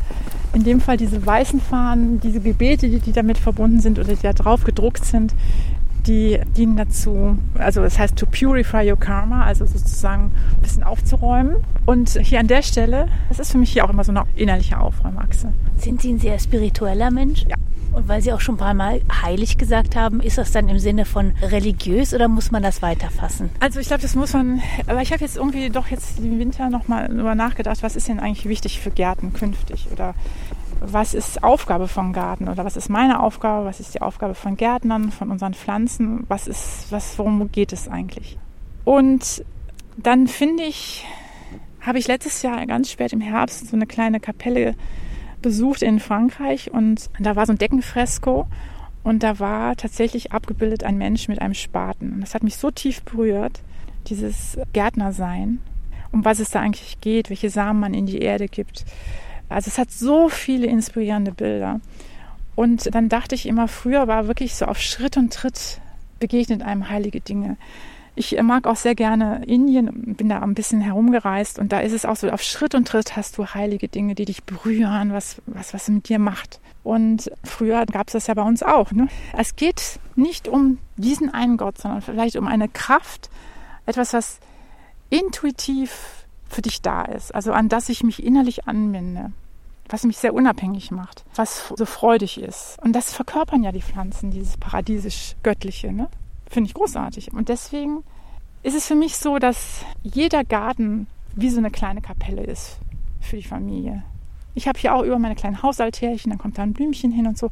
[0.52, 4.22] In dem Fall diese weißen Fahnen, diese Gebete, die, die damit verbunden sind oder die
[4.22, 5.34] da drauf gedruckt sind,
[6.06, 11.56] die dienen dazu, also das heißt to purify your karma, also sozusagen ein bisschen aufzuräumen.
[11.86, 14.78] Und hier an der Stelle, das ist für mich hier auch immer so eine innerliche
[14.78, 15.52] Aufräumachse.
[15.78, 17.44] Sind Sie ein sehr spiritueller Mensch?
[17.48, 17.56] Ja.
[17.92, 20.78] Und weil Sie auch schon ein paar Mal heilig gesagt haben, ist das dann im
[20.78, 23.50] Sinne von religiös oder muss man das weiterfassen?
[23.58, 26.70] Also ich glaube, das muss man, aber ich habe jetzt irgendwie doch jetzt im Winter
[26.70, 30.14] nochmal darüber nachgedacht, was ist denn eigentlich wichtig für Gärten künftig oder
[30.80, 34.56] was ist Aufgabe von Garten oder was ist meine Aufgabe, was ist die Aufgabe von
[34.56, 38.38] Gärtnern, von unseren Pflanzen, was ist, was, worum geht es eigentlich?
[38.84, 39.44] Und
[39.96, 41.06] dann finde ich,
[41.80, 44.74] habe ich letztes Jahr ganz spät im Herbst so eine kleine Kapelle
[45.42, 48.46] besucht in Frankreich und da war so ein Deckenfresko
[49.02, 52.12] und da war tatsächlich abgebildet ein Mensch mit einem Spaten.
[52.14, 53.62] Und das hat mich so tief berührt,
[54.06, 55.60] dieses Gärtnersein,
[56.12, 58.84] um was es da eigentlich geht, welche Samen man in die Erde gibt,
[59.50, 61.80] also es hat so viele inspirierende Bilder.
[62.54, 65.80] Und dann dachte ich immer, früher war wirklich so auf Schritt und Tritt
[66.18, 67.56] begegnet einem heilige Dinge.
[68.14, 72.04] Ich mag auch sehr gerne Indien, bin da ein bisschen herumgereist und da ist es
[72.04, 75.72] auch so, auf Schritt und Tritt hast du heilige Dinge, die dich berühren, was, was,
[75.72, 76.60] was mit dir macht.
[76.82, 78.92] Und früher gab es das ja bei uns auch.
[78.92, 79.08] Ne?
[79.36, 83.30] Es geht nicht um diesen einen Gott, sondern vielleicht um eine Kraft,
[83.86, 84.40] etwas, was
[85.08, 86.19] intuitiv
[86.50, 89.32] für dich da ist, also an das ich mich innerlich anwende,
[89.88, 92.78] was mich sehr unabhängig macht, was so freudig ist.
[92.82, 96.08] Und das verkörpern ja die Pflanzen, dieses paradiesisch-göttliche, ne?
[96.48, 97.32] Finde ich großartig.
[97.32, 98.02] Und deswegen
[98.62, 102.78] ist es für mich so, dass jeder Garten wie so eine kleine Kapelle ist
[103.20, 104.02] für die Familie.
[104.54, 107.38] Ich habe hier auch über meine kleinen Hausaltärchen, dann kommt da ein Blümchen hin und
[107.38, 107.50] so.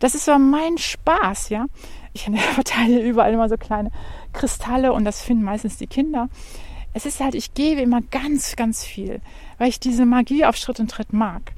[0.00, 1.66] Das ist so mein Spaß, ja.
[2.12, 3.90] Ich verteile überall immer so kleine
[4.32, 6.28] Kristalle und das finden meistens die Kinder.
[6.96, 9.20] Es ist halt, ich gebe immer ganz, ganz viel,
[9.58, 11.52] weil ich diese Magie auf Schritt und Tritt mag.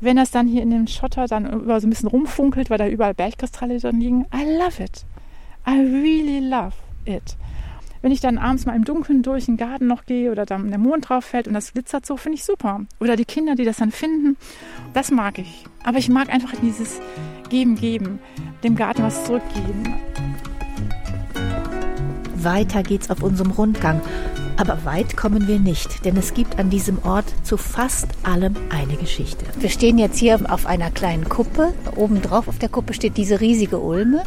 [0.00, 2.88] Wenn das dann hier in dem Schotter dann über so ein bisschen rumfunkelt, weil da
[2.88, 5.04] überall Bergkristalle drin liegen, I love it.
[5.68, 7.36] I really love it.
[8.00, 10.80] Wenn ich dann abends mal im Dunkeln durch den Garten noch gehe oder dann der
[10.80, 12.80] Mond drauf fällt und das glitzert so, finde ich super.
[12.98, 14.36] Oder die Kinder, die das dann finden,
[14.94, 15.64] das mag ich.
[15.84, 17.00] Aber ich mag einfach dieses
[17.50, 18.18] Geben, Geben,
[18.64, 19.94] dem Garten was zurückgeben.
[22.34, 24.00] Weiter geht's auf unserem Rundgang.
[24.56, 28.96] Aber weit kommen wir nicht, denn es gibt an diesem Ort zu fast allem eine
[28.96, 29.44] Geschichte.
[29.58, 31.72] Wir stehen jetzt hier auf einer kleinen Kuppe.
[31.96, 34.24] Obendrauf auf der Kuppe steht diese riesige Ulme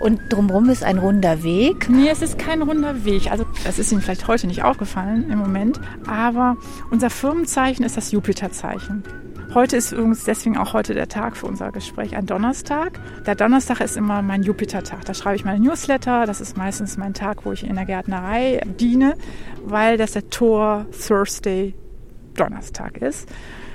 [0.00, 1.88] und drumherum ist ein runder Weg.
[1.88, 3.30] Nee, es ist kein runder Weg.
[3.30, 6.56] Also das ist Ihnen vielleicht heute nicht aufgefallen im Moment, aber
[6.90, 9.02] unser Firmenzeichen ist das Jupiterzeichen.
[9.54, 12.98] Heute ist übrigens deswegen auch heute der Tag für unser Gespräch, ein Donnerstag.
[13.26, 15.04] Der Donnerstag ist immer mein Jupitertag.
[15.04, 16.24] Da schreibe ich meine Newsletter.
[16.24, 19.14] Das ist meistens mein Tag, wo ich in der Gärtnerei diene,
[19.62, 21.74] weil das der Tor Thursday
[22.34, 23.28] Donnerstag ist.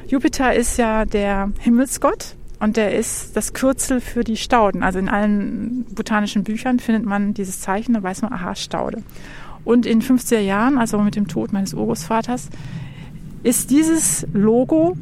[0.07, 4.81] Jupiter ist ja der Himmelsgott und der ist das Kürzel für die Stauden.
[4.81, 9.03] Also in allen botanischen Büchern findet man dieses Zeichen, da weiß man, aha, Staude.
[9.63, 12.49] Und in 50er Jahren, also mit dem Tod meines Urgroßvaters,
[13.43, 14.97] ist dieses Logo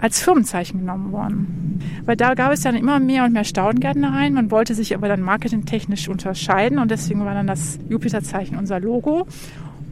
[0.00, 1.78] als Firmenzeichen genommen worden.
[2.06, 4.32] Weil da gab es dann immer mehr und mehr Staudengärtnereien.
[4.32, 9.26] Man wollte sich aber dann marketingtechnisch unterscheiden und deswegen war dann das Jupiterzeichen unser Logo.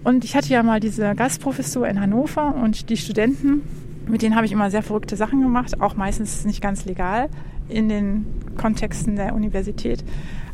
[0.05, 3.63] Und ich hatte ja mal diese Gastprofessur in Hannover und die Studenten,
[4.07, 7.29] mit denen habe ich immer sehr verrückte Sachen gemacht, auch meistens nicht ganz legal
[7.69, 10.03] in den Kontexten der Universität.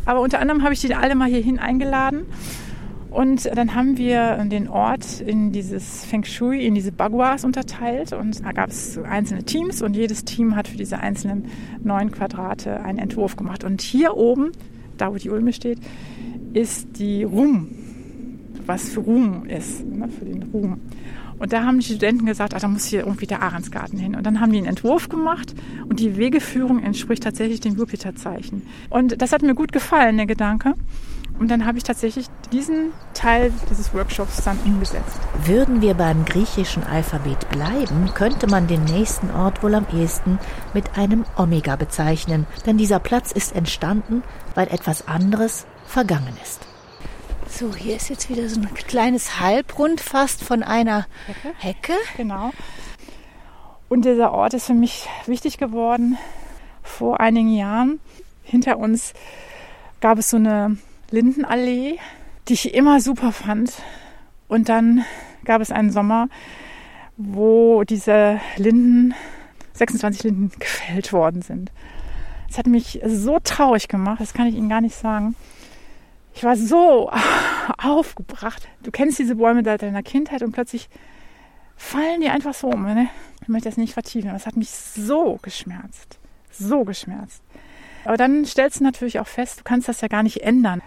[0.04, 2.22] Aber unter anderem habe ich die alle mal hierhin eingeladen
[3.14, 8.12] und dann haben wir den Ort in dieses Feng Shui, in diese Baguas unterteilt.
[8.12, 11.44] Und da gab es einzelne Teams und jedes Team hat für diese einzelnen
[11.85, 13.62] neun Quadrate einen Entwurf gemacht.
[13.62, 14.50] Und hier oben,
[14.98, 15.79] da wo die Ulme steht,
[16.55, 17.68] ist die Ruhm,
[18.66, 20.81] was für Ruhm ist, ne, für den Ruhm.
[21.38, 24.16] Und da haben die Studenten gesagt, ach, da muss hier irgendwie der Ahrensgarten hin.
[24.16, 25.55] Und dann haben die einen Entwurf gemacht
[25.88, 28.62] und die Wegeführung entspricht tatsächlich dem Jupiterzeichen.
[28.90, 30.74] Und das hat mir gut gefallen, der Gedanke.
[31.38, 35.18] Und dann habe ich tatsächlich diesen Teil dieses Workshops dann umgesetzt.
[35.44, 40.38] Würden wir beim griechischen Alphabet bleiben, könnte man den nächsten Ort wohl am ehesten
[40.75, 44.23] mit einem Omega bezeichnen, denn dieser Platz ist entstanden,
[44.55, 46.61] weil etwas anderes vergangen ist.
[47.49, 51.55] So, hier ist jetzt wieder so ein kleines Halbrund fast von einer Hecke.
[51.59, 51.92] Hecke.
[52.16, 52.51] Genau.
[53.88, 56.16] Und dieser Ort ist für mich wichtig geworden
[56.83, 58.01] vor einigen Jahren.
[58.42, 59.14] Hinter uns
[60.01, 60.79] gab es so eine
[61.14, 61.98] Lindenallee,
[62.48, 63.72] die ich immer super fand.
[64.48, 65.05] Und dann
[65.44, 66.29] gab es einen Sommer,
[67.16, 69.14] wo diese Linden,
[69.74, 71.70] 26 Linden, gefällt worden sind.
[72.50, 75.35] Es hat mich so traurig gemacht, das kann ich Ihnen gar nicht sagen.
[76.35, 77.11] Ich war so
[77.79, 78.68] aufgebracht.
[78.83, 80.88] Du kennst diese Bäume seit deiner Kindheit und plötzlich
[81.77, 82.85] fallen die einfach so um.
[82.85, 83.09] Ne?
[83.42, 86.18] Ich möchte das nicht vertiefen, aber es hat mich so geschmerzt.
[86.50, 87.42] So geschmerzt.
[88.05, 90.83] Aber dann stellst du natürlich auch fest, du kannst das ja gar nicht ändern.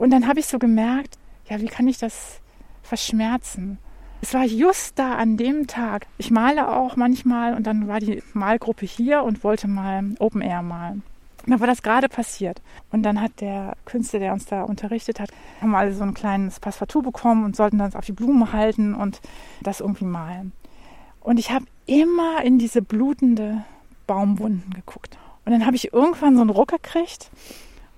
[0.00, 1.18] Und dann habe ich so gemerkt,
[1.50, 2.40] ja, wie kann ich das
[2.82, 3.76] verschmerzen?
[4.22, 6.06] Es war just da an dem Tag.
[6.16, 10.62] Ich male auch manchmal und dann war die Malgruppe hier und wollte mal Open Air
[10.62, 11.02] malen.
[11.46, 12.62] Dann war das gerade passiert.
[12.90, 15.28] Und dann hat der Künstler, der uns da unterrichtet hat,
[15.60, 19.20] haben alle so ein kleines Passepartout bekommen und sollten dann auf die Blumen halten und
[19.62, 20.52] das irgendwie malen.
[21.20, 23.64] Und ich habe immer in diese blutende
[24.06, 25.18] Baumwunden geguckt.
[25.44, 27.30] Und dann habe ich irgendwann so einen Ruck gekriegt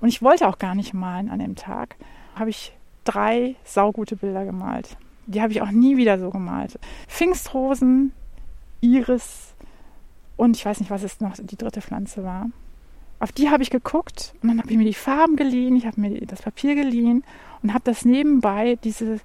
[0.02, 1.94] und ich wollte auch gar nicht malen an dem Tag.
[2.34, 4.96] Habe ich drei saugute Bilder gemalt.
[5.26, 6.78] Die habe ich auch nie wieder so gemalt.
[7.06, 8.12] Pfingstrosen,
[8.80, 9.54] Iris
[10.36, 12.50] und ich weiß nicht, was es noch die dritte Pflanze war.
[13.20, 16.00] Auf die habe ich geguckt und dann habe ich mir die Farben geliehen, ich habe
[16.00, 17.22] mir das Papier geliehen
[17.62, 19.20] und habe das nebenbei, diese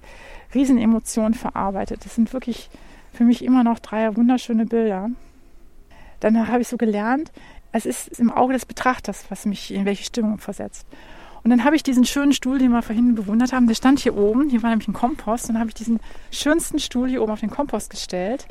[0.54, 2.04] Riesenemotion verarbeitet.
[2.04, 2.70] Das sind wirklich
[3.12, 5.10] für mich immer noch drei wunderschöne Bilder.
[6.20, 7.32] Dann habe ich so gelernt,
[7.72, 10.86] es ist im Auge des Betrachters, was mich in welche Stimmung versetzt.
[11.44, 14.16] Und dann habe ich diesen schönen Stuhl, den wir vorhin bewundert haben, der stand hier
[14.16, 14.50] oben.
[14.50, 15.44] Hier war nämlich ein Kompost.
[15.48, 16.00] Und dann habe ich diesen
[16.30, 18.46] schönsten Stuhl hier oben auf den Kompost gestellt.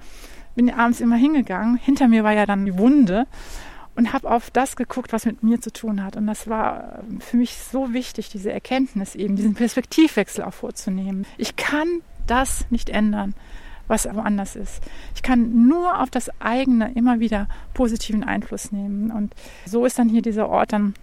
[0.56, 1.77] Bin abends immer hingegangen.
[1.77, 3.27] Hinter mir war ja dann die Wunde.
[3.95, 6.15] Und habe auf das geguckt, was mit mir zu tun hat.
[6.15, 11.25] Und das war für mich so wichtig, diese Erkenntnis eben, diesen Perspektivwechsel auch vorzunehmen.
[11.38, 13.34] Ich kann das nicht ändern,
[13.88, 14.82] was woanders ist.
[15.15, 19.12] Ich kann nur auf das eigene immer wieder positiven Einfluss nehmen.
[19.12, 19.34] Und
[19.65, 20.93] so ist dann hier dieser Ort dann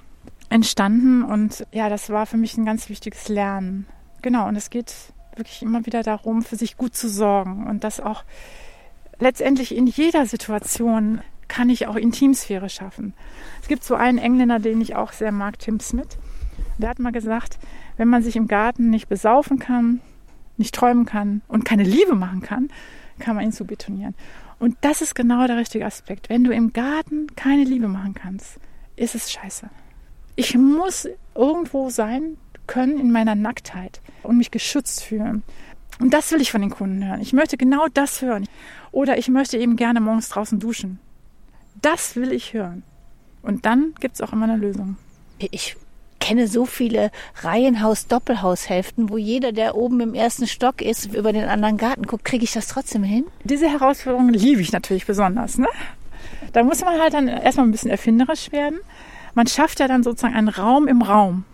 [0.51, 1.23] entstanden.
[1.23, 3.87] Und ja, das war für mich ein ganz wichtiges Lernen.
[4.23, 4.94] Genau, und es geht
[5.37, 8.25] wirklich immer wieder darum, für sich gut zu sorgen und das auch
[9.18, 13.14] letztendlich in jeder Situation kann ich auch Intimsphäre schaffen.
[13.61, 16.18] Es gibt so einen Engländer, den ich auch sehr mag, Tim Smith.
[16.79, 17.59] Der hat mal gesagt,
[17.97, 20.01] wenn man sich im Garten nicht besaufen kann,
[20.57, 22.69] nicht träumen kann und keine Liebe machen kann,
[23.19, 24.14] kann man ihn zu betonieren.
[24.59, 26.29] Und das ist genau der richtige Aspekt.
[26.29, 28.59] Wenn du im Garten keine Liebe machen kannst,
[28.97, 29.69] ist es scheiße.
[30.37, 32.37] Ich muss irgendwo sein
[32.67, 35.43] können in meiner Nacktheit und mich geschützt fühlen.
[36.01, 37.21] Und das will ich von den Kunden hören.
[37.21, 38.49] Ich möchte genau das hören.
[38.90, 40.99] Oder ich möchte eben gerne morgens draußen duschen.
[41.81, 42.83] Das will ich hören.
[43.43, 44.97] Und dann gibt es auch immer eine Lösung.
[45.38, 45.77] Ich
[46.25, 47.11] kenne so viele
[47.43, 52.25] Reihenhaus-Doppelhaushälften, wo jeder, der oben im ersten Stock ist, über den anderen Garten guckt.
[52.25, 53.27] Kriege ich das trotzdem hin?
[53.45, 55.59] Diese Herausforderung liebe ich natürlich besonders.
[55.59, 55.69] Ne?
[56.55, 58.79] Da muss man halt dann erstmal ein bisschen erfinderisch werden.
[59.35, 61.45] Man schafft ja dann sozusagen einen Raum im Raum.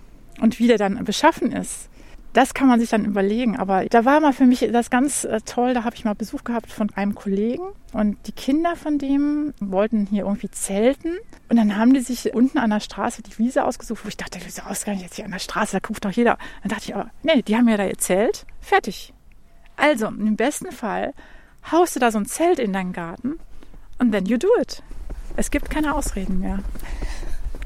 [0.40, 1.88] Und wie der dann beschaffen ist,
[2.32, 3.56] das kann man sich dann überlegen.
[3.56, 5.74] Aber da war mal für mich das ganz äh, toll.
[5.74, 10.06] Da habe ich mal Besuch gehabt von einem Kollegen und die Kinder von dem wollten
[10.06, 11.18] hier irgendwie zelten.
[11.48, 14.38] Und dann haben die sich unten an der Straße die Wiese ausgesucht, wo ich dachte,
[14.44, 16.38] wieso ausgerechnet jetzt hier an der Straße, da guckt doch jeder.
[16.62, 18.46] Dann dachte ich aber, nee, die haben ja da ihr Zelt.
[18.60, 19.12] Fertig.
[19.76, 21.14] Also, im besten Fall
[21.70, 23.38] haust du da so ein Zelt in deinen Garten
[23.98, 24.82] und then you do it.
[25.36, 26.58] Es gibt keine Ausreden mehr.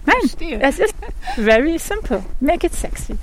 [0.06, 0.60] Nein, Verstehe.
[0.60, 0.94] es ist
[1.34, 2.22] very simple.
[2.40, 3.16] Make it sexy.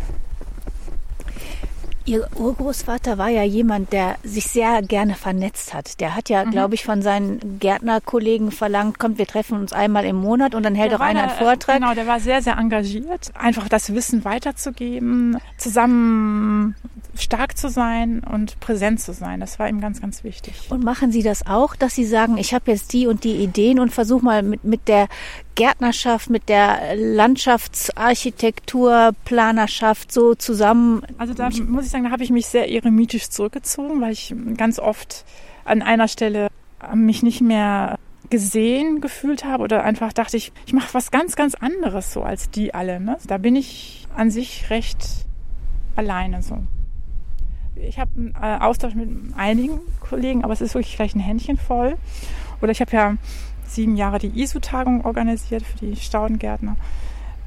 [2.05, 5.99] Ihr Urgroßvater war ja jemand, der sich sehr gerne vernetzt hat.
[5.99, 6.51] Der hat ja, mhm.
[6.51, 10.73] glaube ich, von seinen Gärtnerkollegen verlangt, kommt, wir treffen uns einmal im Monat und dann
[10.73, 11.77] hält der auch einer einen Vortrag.
[11.77, 16.75] Genau, der war sehr, sehr engagiert, einfach das Wissen weiterzugeben, zusammen
[17.15, 19.39] stark zu sein und präsent zu sein.
[19.39, 20.53] Das war ihm ganz, ganz wichtig.
[20.69, 23.79] Und machen Sie das auch, dass Sie sagen, ich habe jetzt die und die Ideen
[23.79, 25.07] und versuche mal mit, mit der
[25.55, 31.01] Gärtnerschaft, mit der Landschaftsarchitektur, Planerschaft so zusammen.
[31.17, 34.79] Also da muss ich sagen, da habe ich mich sehr eremitisch zurückgezogen, weil ich ganz
[34.79, 35.25] oft
[35.65, 36.47] an einer Stelle
[36.95, 41.55] mich nicht mehr gesehen gefühlt habe oder einfach dachte ich, ich mache was ganz, ganz
[41.55, 42.99] anderes so als die alle.
[42.99, 43.17] Ne?
[43.27, 44.97] Da bin ich an sich recht
[45.95, 46.59] alleine so.
[47.75, 51.57] Ich habe einen äh, Austausch mit einigen Kollegen, aber es ist wirklich vielleicht ein Händchen
[51.57, 51.97] voll.
[52.61, 53.15] Oder ich habe ja
[53.65, 56.75] sieben Jahre die ISU-Tagung organisiert für die Staudengärtner.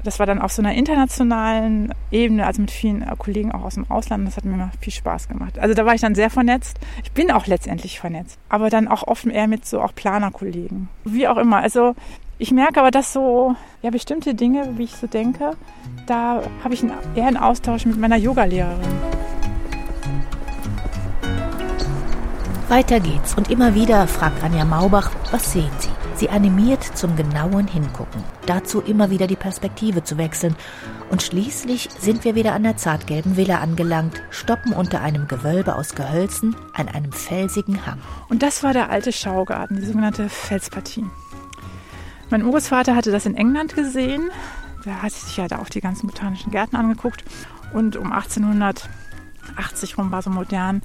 [0.03, 3.73] Das war dann auf so einer internationalen Ebene, also mit vielen äh, Kollegen auch aus
[3.73, 4.27] dem Ausland.
[4.27, 5.57] Das hat mir immer viel Spaß gemacht.
[5.57, 6.79] Also da war ich dann sehr vernetzt.
[7.03, 10.89] Ich bin auch letztendlich vernetzt, aber dann auch oft eher mit so auch Planerkollegen.
[11.05, 11.57] Wie auch immer.
[11.57, 11.95] Also
[12.37, 15.53] ich merke aber, dass so ja bestimmte Dinge, wie ich so denke,
[16.05, 19.14] da habe ich einen, eher einen Austausch mit meiner Yogalehrerin.
[22.67, 25.89] Weiter geht's und immer wieder fragt Anja Maubach, was sehen Sie?
[26.15, 30.55] Sie animiert zum genauen Hingucken, dazu immer wieder die Perspektive zu wechseln.
[31.11, 35.93] Und schließlich sind wir wieder an der zartgelben Villa angelangt, stoppen unter einem Gewölbe aus
[35.93, 37.99] Gehölzen an einem felsigen Hang.
[38.29, 41.05] Und das war der alte Schaugarten, die sogenannte Felspartie.
[42.31, 44.31] Mein Urgroßvater hatte das in England gesehen.
[44.85, 47.23] Der hat sich ja da auch die ganzen botanischen Gärten angeguckt.
[47.73, 50.81] Und um 1880 rum war so modern,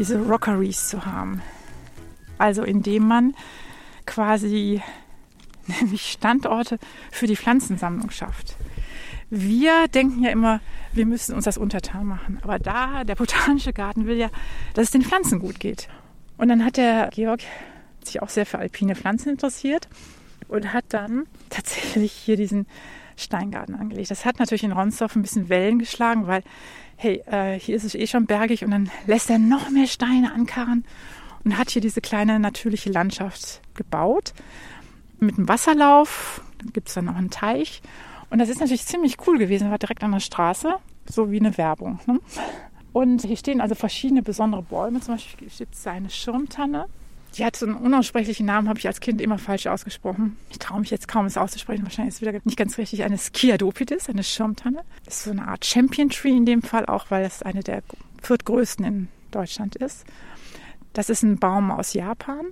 [0.00, 1.42] diese Rockeries zu haben.
[2.38, 3.34] Also indem man
[4.06, 4.82] quasi
[5.80, 6.78] nämlich Standorte
[7.12, 8.56] für die Pflanzensammlung schafft.
[9.28, 10.60] Wir denken ja immer,
[10.92, 12.40] wir müssen uns das untertan machen.
[12.42, 14.30] Aber da, der botanische Garten will ja,
[14.74, 15.88] dass es den Pflanzen gut geht.
[16.38, 17.42] Und dann hat der Georg
[18.02, 19.88] sich auch sehr für alpine Pflanzen interessiert
[20.48, 22.66] und hat dann tatsächlich hier diesen
[23.16, 24.10] Steingarten angelegt.
[24.10, 26.42] Das hat natürlich in Ronsdorf ein bisschen Wellen geschlagen, weil
[27.00, 30.32] hey, äh, hier ist es eh schon bergig und dann lässt er noch mehr Steine
[30.32, 30.84] ankarren
[31.44, 34.34] und hat hier diese kleine natürliche Landschaft gebaut
[35.18, 36.42] mit einem Wasserlauf.
[36.58, 37.80] Da gibt es dann auch einen Teich.
[38.28, 40.74] Und das ist natürlich ziemlich cool gewesen, war direkt an der Straße,
[41.06, 42.00] so wie eine Werbung.
[42.06, 42.20] Ne?
[42.92, 45.00] Und hier stehen also verschiedene besondere Bäume.
[45.00, 46.84] Zum Beispiel gibt es eine Schirmtanne.
[47.36, 50.36] Die hat so einen unaussprechlichen Namen, habe ich als Kind immer falsch ausgesprochen.
[50.50, 51.84] Ich traue mich jetzt kaum, es auszusprechen.
[51.84, 53.04] Wahrscheinlich ist es wieder nicht ganz richtig.
[53.04, 54.82] Eine Skiadopitis, eine Schirmtanne.
[55.04, 57.82] Das ist so eine Art Champion Tree in dem Fall, auch weil es eine der
[58.22, 60.04] viertgrößten in Deutschland ist.
[60.92, 62.46] Das ist ein Baum aus Japan.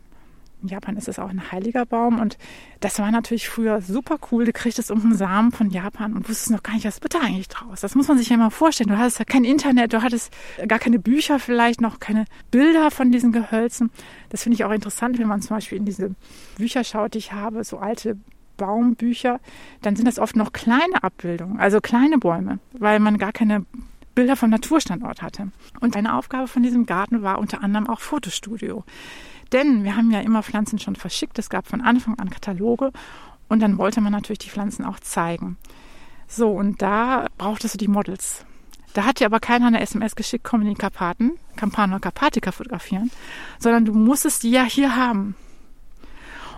[0.61, 2.37] In Japan ist es auch ein heiliger Baum und
[2.81, 4.45] das war natürlich früher super cool.
[4.45, 7.49] Du kriegtest irgendeinen Samen von Japan und wusstest noch gar nicht, was wird da eigentlich
[7.49, 7.81] draus.
[7.81, 8.91] Das muss man sich ja mal vorstellen.
[8.91, 10.33] Du hattest ja kein Internet, du hattest
[10.67, 13.91] gar keine Bücher vielleicht, noch keine Bilder von diesen Gehölzen.
[14.31, 16.15] Das finde ich auch interessant, wenn man zum Beispiel in diese
[16.57, 18.17] Bücher schaut, die ich habe, so alte
[18.57, 19.41] Baumbücher,
[19.83, 23.65] dann sind das oft noch kleine Abbildungen, also kleine Bäume, weil man gar keine
[24.15, 25.53] Bilder vom Naturstandort hatte.
[25.81, 28.85] Und eine Aufgabe von diesem Garten war unter anderem auch Fotostudio.
[29.53, 31.39] Denn wir haben ja immer Pflanzen schon verschickt.
[31.39, 32.93] Es gab von Anfang an Kataloge
[33.49, 35.57] und dann wollte man natürlich die Pflanzen auch zeigen.
[36.27, 38.45] So, und da brauchtest du die Models.
[38.93, 43.11] Da hat dir aber keiner eine SMS geschickt, komm in die Karpaten, Campano Carpatica fotografieren,
[43.59, 45.37] sondern du musstest die ja hier haben.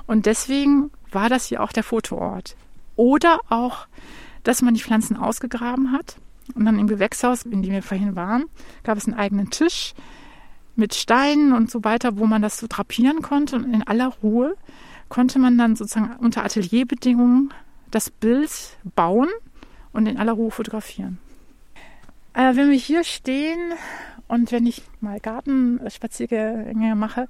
[0.06, 2.56] Und deswegen war das hier auch der Fotoort.
[2.96, 3.86] Oder auch,
[4.42, 6.16] dass man die Pflanzen ausgegraben hat
[6.54, 8.44] und dann im Gewächshaus, in dem wir vorhin waren,
[8.82, 9.94] gab es einen eigenen Tisch
[10.80, 14.56] mit Steinen und so weiter, wo man das so drapieren konnte und in aller Ruhe
[15.08, 17.52] konnte man dann sozusagen unter Atelierbedingungen
[17.90, 18.50] das Bild
[18.96, 19.28] bauen
[19.92, 21.18] und in aller Ruhe fotografieren.
[22.32, 23.72] Äh, wenn wir hier stehen
[24.28, 27.28] und wenn ich mal Gartenspaziergänge mache,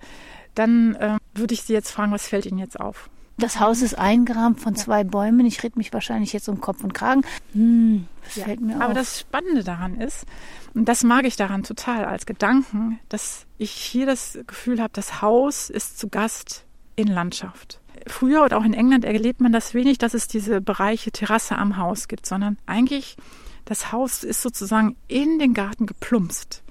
[0.55, 3.11] dann äh, würde ich Sie jetzt fragen, was fällt Ihnen jetzt auf?
[3.41, 5.47] Das Haus ist eingerahmt von zwei Bäumen.
[5.47, 7.23] Ich rede mich wahrscheinlich jetzt um Kopf und Kragen.
[7.53, 8.91] Hm, das ja, fällt mir aber auf.
[8.91, 10.27] Aber das Spannende daran ist,
[10.75, 15.23] und das mag ich daran total als Gedanken, dass ich hier das Gefühl habe, das
[15.23, 16.65] Haus ist zu Gast
[16.97, 17.81] in Landschaft.
[18.07, 21.79] Früher und auch in England erlebt man das wenig, dass es diese Bereiche Terrasse am
[21.79, 23.17] Haus gibt, sondern eigentlich
[23.65, 26.63] das Haus ist sozusagen in den Garten geplumpst.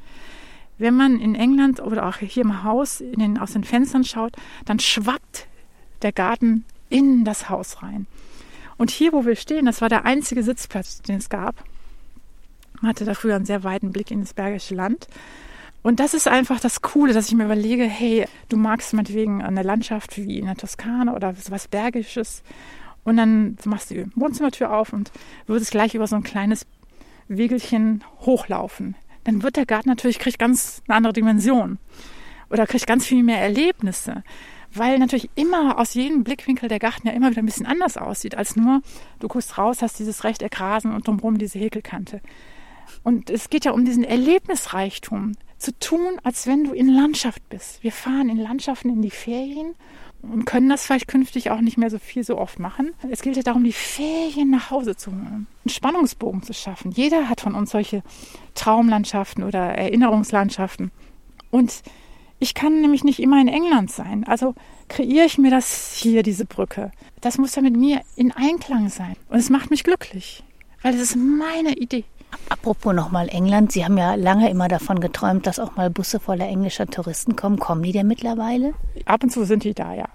[0.78, 4.80] Wenn man in England oder auch hier im Haus den, aus den Fenstern schaut, dann
[4.80, 5.49] schwappt
[6.02, 8.08] der Garten in das Haus rein.
[8.78, 11.64] Und hier, wo wir stehen, das war der einzige Sitzplatz, den es gab.
[12.82, 15.08] Man hatte da früher einen sehr weiten Blick in das Bergische Land.
[15.82, 19.64] Und das ist einfach das Coole, dass ich mir überlege, hey, du magst meinetwegen eine
[19.64, 22.44] Landschaft wie in der Toskana oder was Bergisches.
[23.04, 25.12] Und dann machst du die Wohnzimmertür auf und
[25.48, 26.66] würdest gleich über so ein kleines
[27.28, 28.96] Wegelchen hochlaufen.
[29.24, 31.78] Dann wird der Garten natürlich, kriegt ganz eine andere Dimension.
[32.50, 34.24] Oder kriegt ganz viel mehr Erlebnisse
[34.74, 38.36] weil natürlich immer aus jedem Blickwinkel der Garten ja immer wieder ein bisschen anders aussieht,
[38.36, 38.82] als nur,
[39.20, 42.22] du guckst raus, hast dieses Rechteck-Rasen und drumherum diese Häkelkante.
[43.04, 47.84] Und es geht ja um diesen Erlebnisreichtum, zu tun, als wenn du in Landschaft bist.
[47.84, 49.76] Wir fahren in Landschaften in die Ferien
[50.22, 52.94] und können das vielleicht künftig auch nicht mehr so viel so oft machen.
[53.10, 56.92] Es gilt ja darum, die Ferien nach Hause zu holen, einen Spannungsbogen zu schaffen.
[56.92, 58.04] Jeder hat von uns solche
[58.56, 60.92] Traumlandschaften oder Erinnerungslandschaften.
[61.52, 61.84] Und
[62.40, 64.24] ich kann nämlich nicht immer in England sein.
[64.26, 64.56] Also
[64.88, 66.92] kreiere ich mir das hier, diese Brücke.
[67.22, 69.16] Das muss ja mit mir in Einklang sein.
[69.30, 70.44] Und es macht mich glücklich,
[70.82, 72.06] weil es ist meine Idee.
[72.50, 76.48] Apropos nochmal England, Sie haben ja lange immer davon geträumt, dass auch mal Busse voller
[76.48, 77.60] englischer Touristen kommen.
[77.60, 78.74] Kommen die denn mittlerweile?
[79.06, 80.08] Ab und zu sind die da, ja.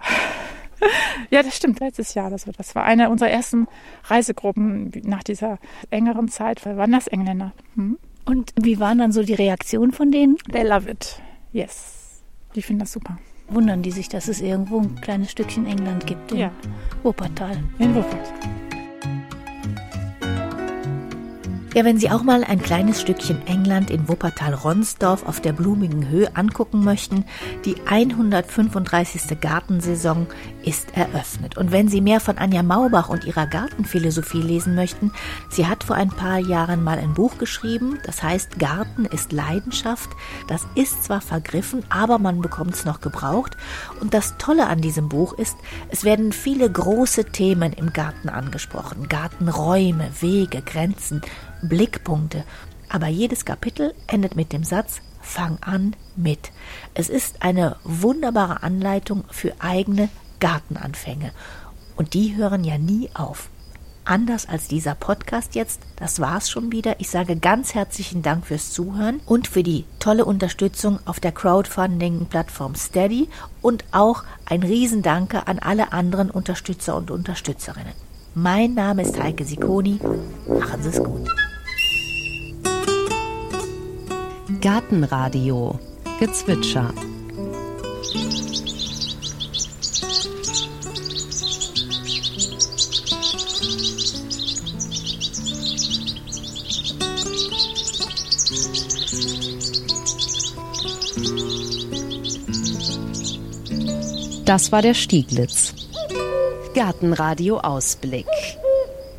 [1.31, 1.81] Ja, das stimmt.
[1.81, 3.67] Letztes Jahr, das war, das war eine unserer ersten
[4.05, 5.59] Reisegruppen nach dieser
[5.91, 6.65] engeren Zeit.
[6.67, 7.53] Waren das Engländer?
[7.75, 7.99] Hm?
[8.27, 10.37] Und wie waren dann so die Reaktionen von denen?
[10.53, 11.21] They love it.
[11.53, 12.04] Yes.
[12.55, 13.19] Die finden das super.
[13.49, 16.51] Wundern die sich, dass es irgendwo ein kleines Stückchen England gibt in ja.
[17.03, 17.63] Wuppertal.
[17.79, 18.74] In Wuppertal.
[21.75, 26.37] Ja, wenn Sie auch mal ein kleines Stückchen England in Wuppertal-Ronsdorf auf der blumigen Höhe
[26.37, 27.25] angucken möchten,
[27.65, 29.41] die 135.
[29.41, 30.29] Gartensaison
[30.63, 31.57] ist eröffnet.
[31.59, 35.11] Und wenn Sie mehr von Anja Maubach und ihrer Gartenphilosophie lesen möchten,
[35.51, 40.11] sie hat vor ein paar Jahren mal ein Buch geschrieben, das heißt Garten ist Leidenschaft.
[40.47, 43.57] Das ist zwar vergriffen, aber man bekommt es noch gebraucht.
[44.01, 45.57] Und das Tolle an diesem Buch ist,
[45.89, 49.09] es werden viele große Themen im Garten angesprochen.
[49.09, 51.21] Gartenräume, Wege, Grenzen,
[51.69, 52.45] Blickpunkte.
[52.89, 56.53] Aber jedes Kapitel endet mit dem Satz Fang an mit.
[56.93, 60.09] Es ist eine wunderbare Anleitung für eigene
[60.39, 61.33] Gartenanfänge.
[61.97, 63.49] Und die hören ja nie auf.
[64.07, 67.01] Anders als dieser Podcast jetzt, das war's schon wieder.
[67.01, 72.75] Ich sage ganz herzlichen Dank fürs Zuhören und für die tolle Unterstützung auf der Crowdfunding-Plattform
[72.75, 73.29] Steady
[73.63, 77.95] und auch ein Riesendanke an alle anderen Unterstützer und Unterstützerinnen.
[78.35, 79.99] Mein Name ist Heike Sikoni.
[80.47, 81.31] Machen Sie es gut.
[84.47, 85.79] Gartenradio
[86.21, 86.93] Gezwitscher
[104.45, 105.73] Das war der Stieglitz.
[106.75, 108.27] Gartenradio Ausblick.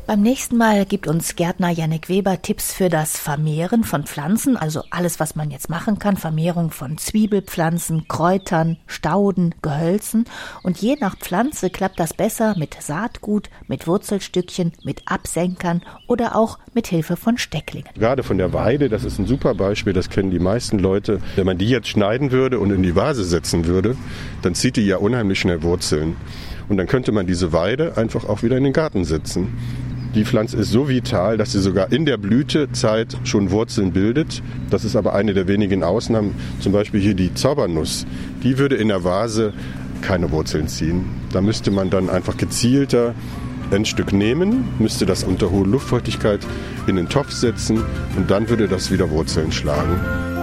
[0.06, 4.82] Beim nächsten Mal gibt uns Gärtner Jannik Weber Tipps für das Vermehren von Pflanzen, also
[4.90, 6.16] alles, was man jetzt machen kann.
[6.16, 10.26] Vermehrung von Zwiebelpflanzen, Kräutern, Stauden, Gehölzen.
[10.62, 16.60] Und je nach Pflanze klappt das besser mit Saatgut, mit Wurzelstückchen, mit Absenkern oder auch
[16.72, 17.90] mit Hilfe von Stecklingen.
[17.98, 21.18] Gerade von der Weide, das ist ein super Beispiel, das kennen die meisten Leute.
[21.34, 23.96] Wenn man die jetzt schneiden würde und in die Vase setzen würde,
[24.42, 26.16] dann zieht die ja unheimlich schnell Wurzeln.
[26.68, 29.48] Und dann könnte man diese Weide einfach auch wieder in den Garten setzen.
[30.14, 34.42] Die Pflanze ist so vital, dass sie sogar in der Blütezeit schon Wurzeln bildet.
[34.70, 36.34] Das ist aber eine der wenigen Ausnahmen.
[36.60, 38.06] Zum Beispiel hier die Zaubernuss.
[38.42, 39.52] Die würde in der Vase
[40.00, 41.04] keine Wurzeln ziehen.
[41.32, 43.14] Da müsste man dann einfach gezielter
[43.72, 46.40] ein Stück nehmen, müsste das unter hoher Luftfeuchtigkeit
[46.86, 47.82] in den Topf setzen
[48.16, 50.35] und dann würde das wieder Wurzeln schlagen.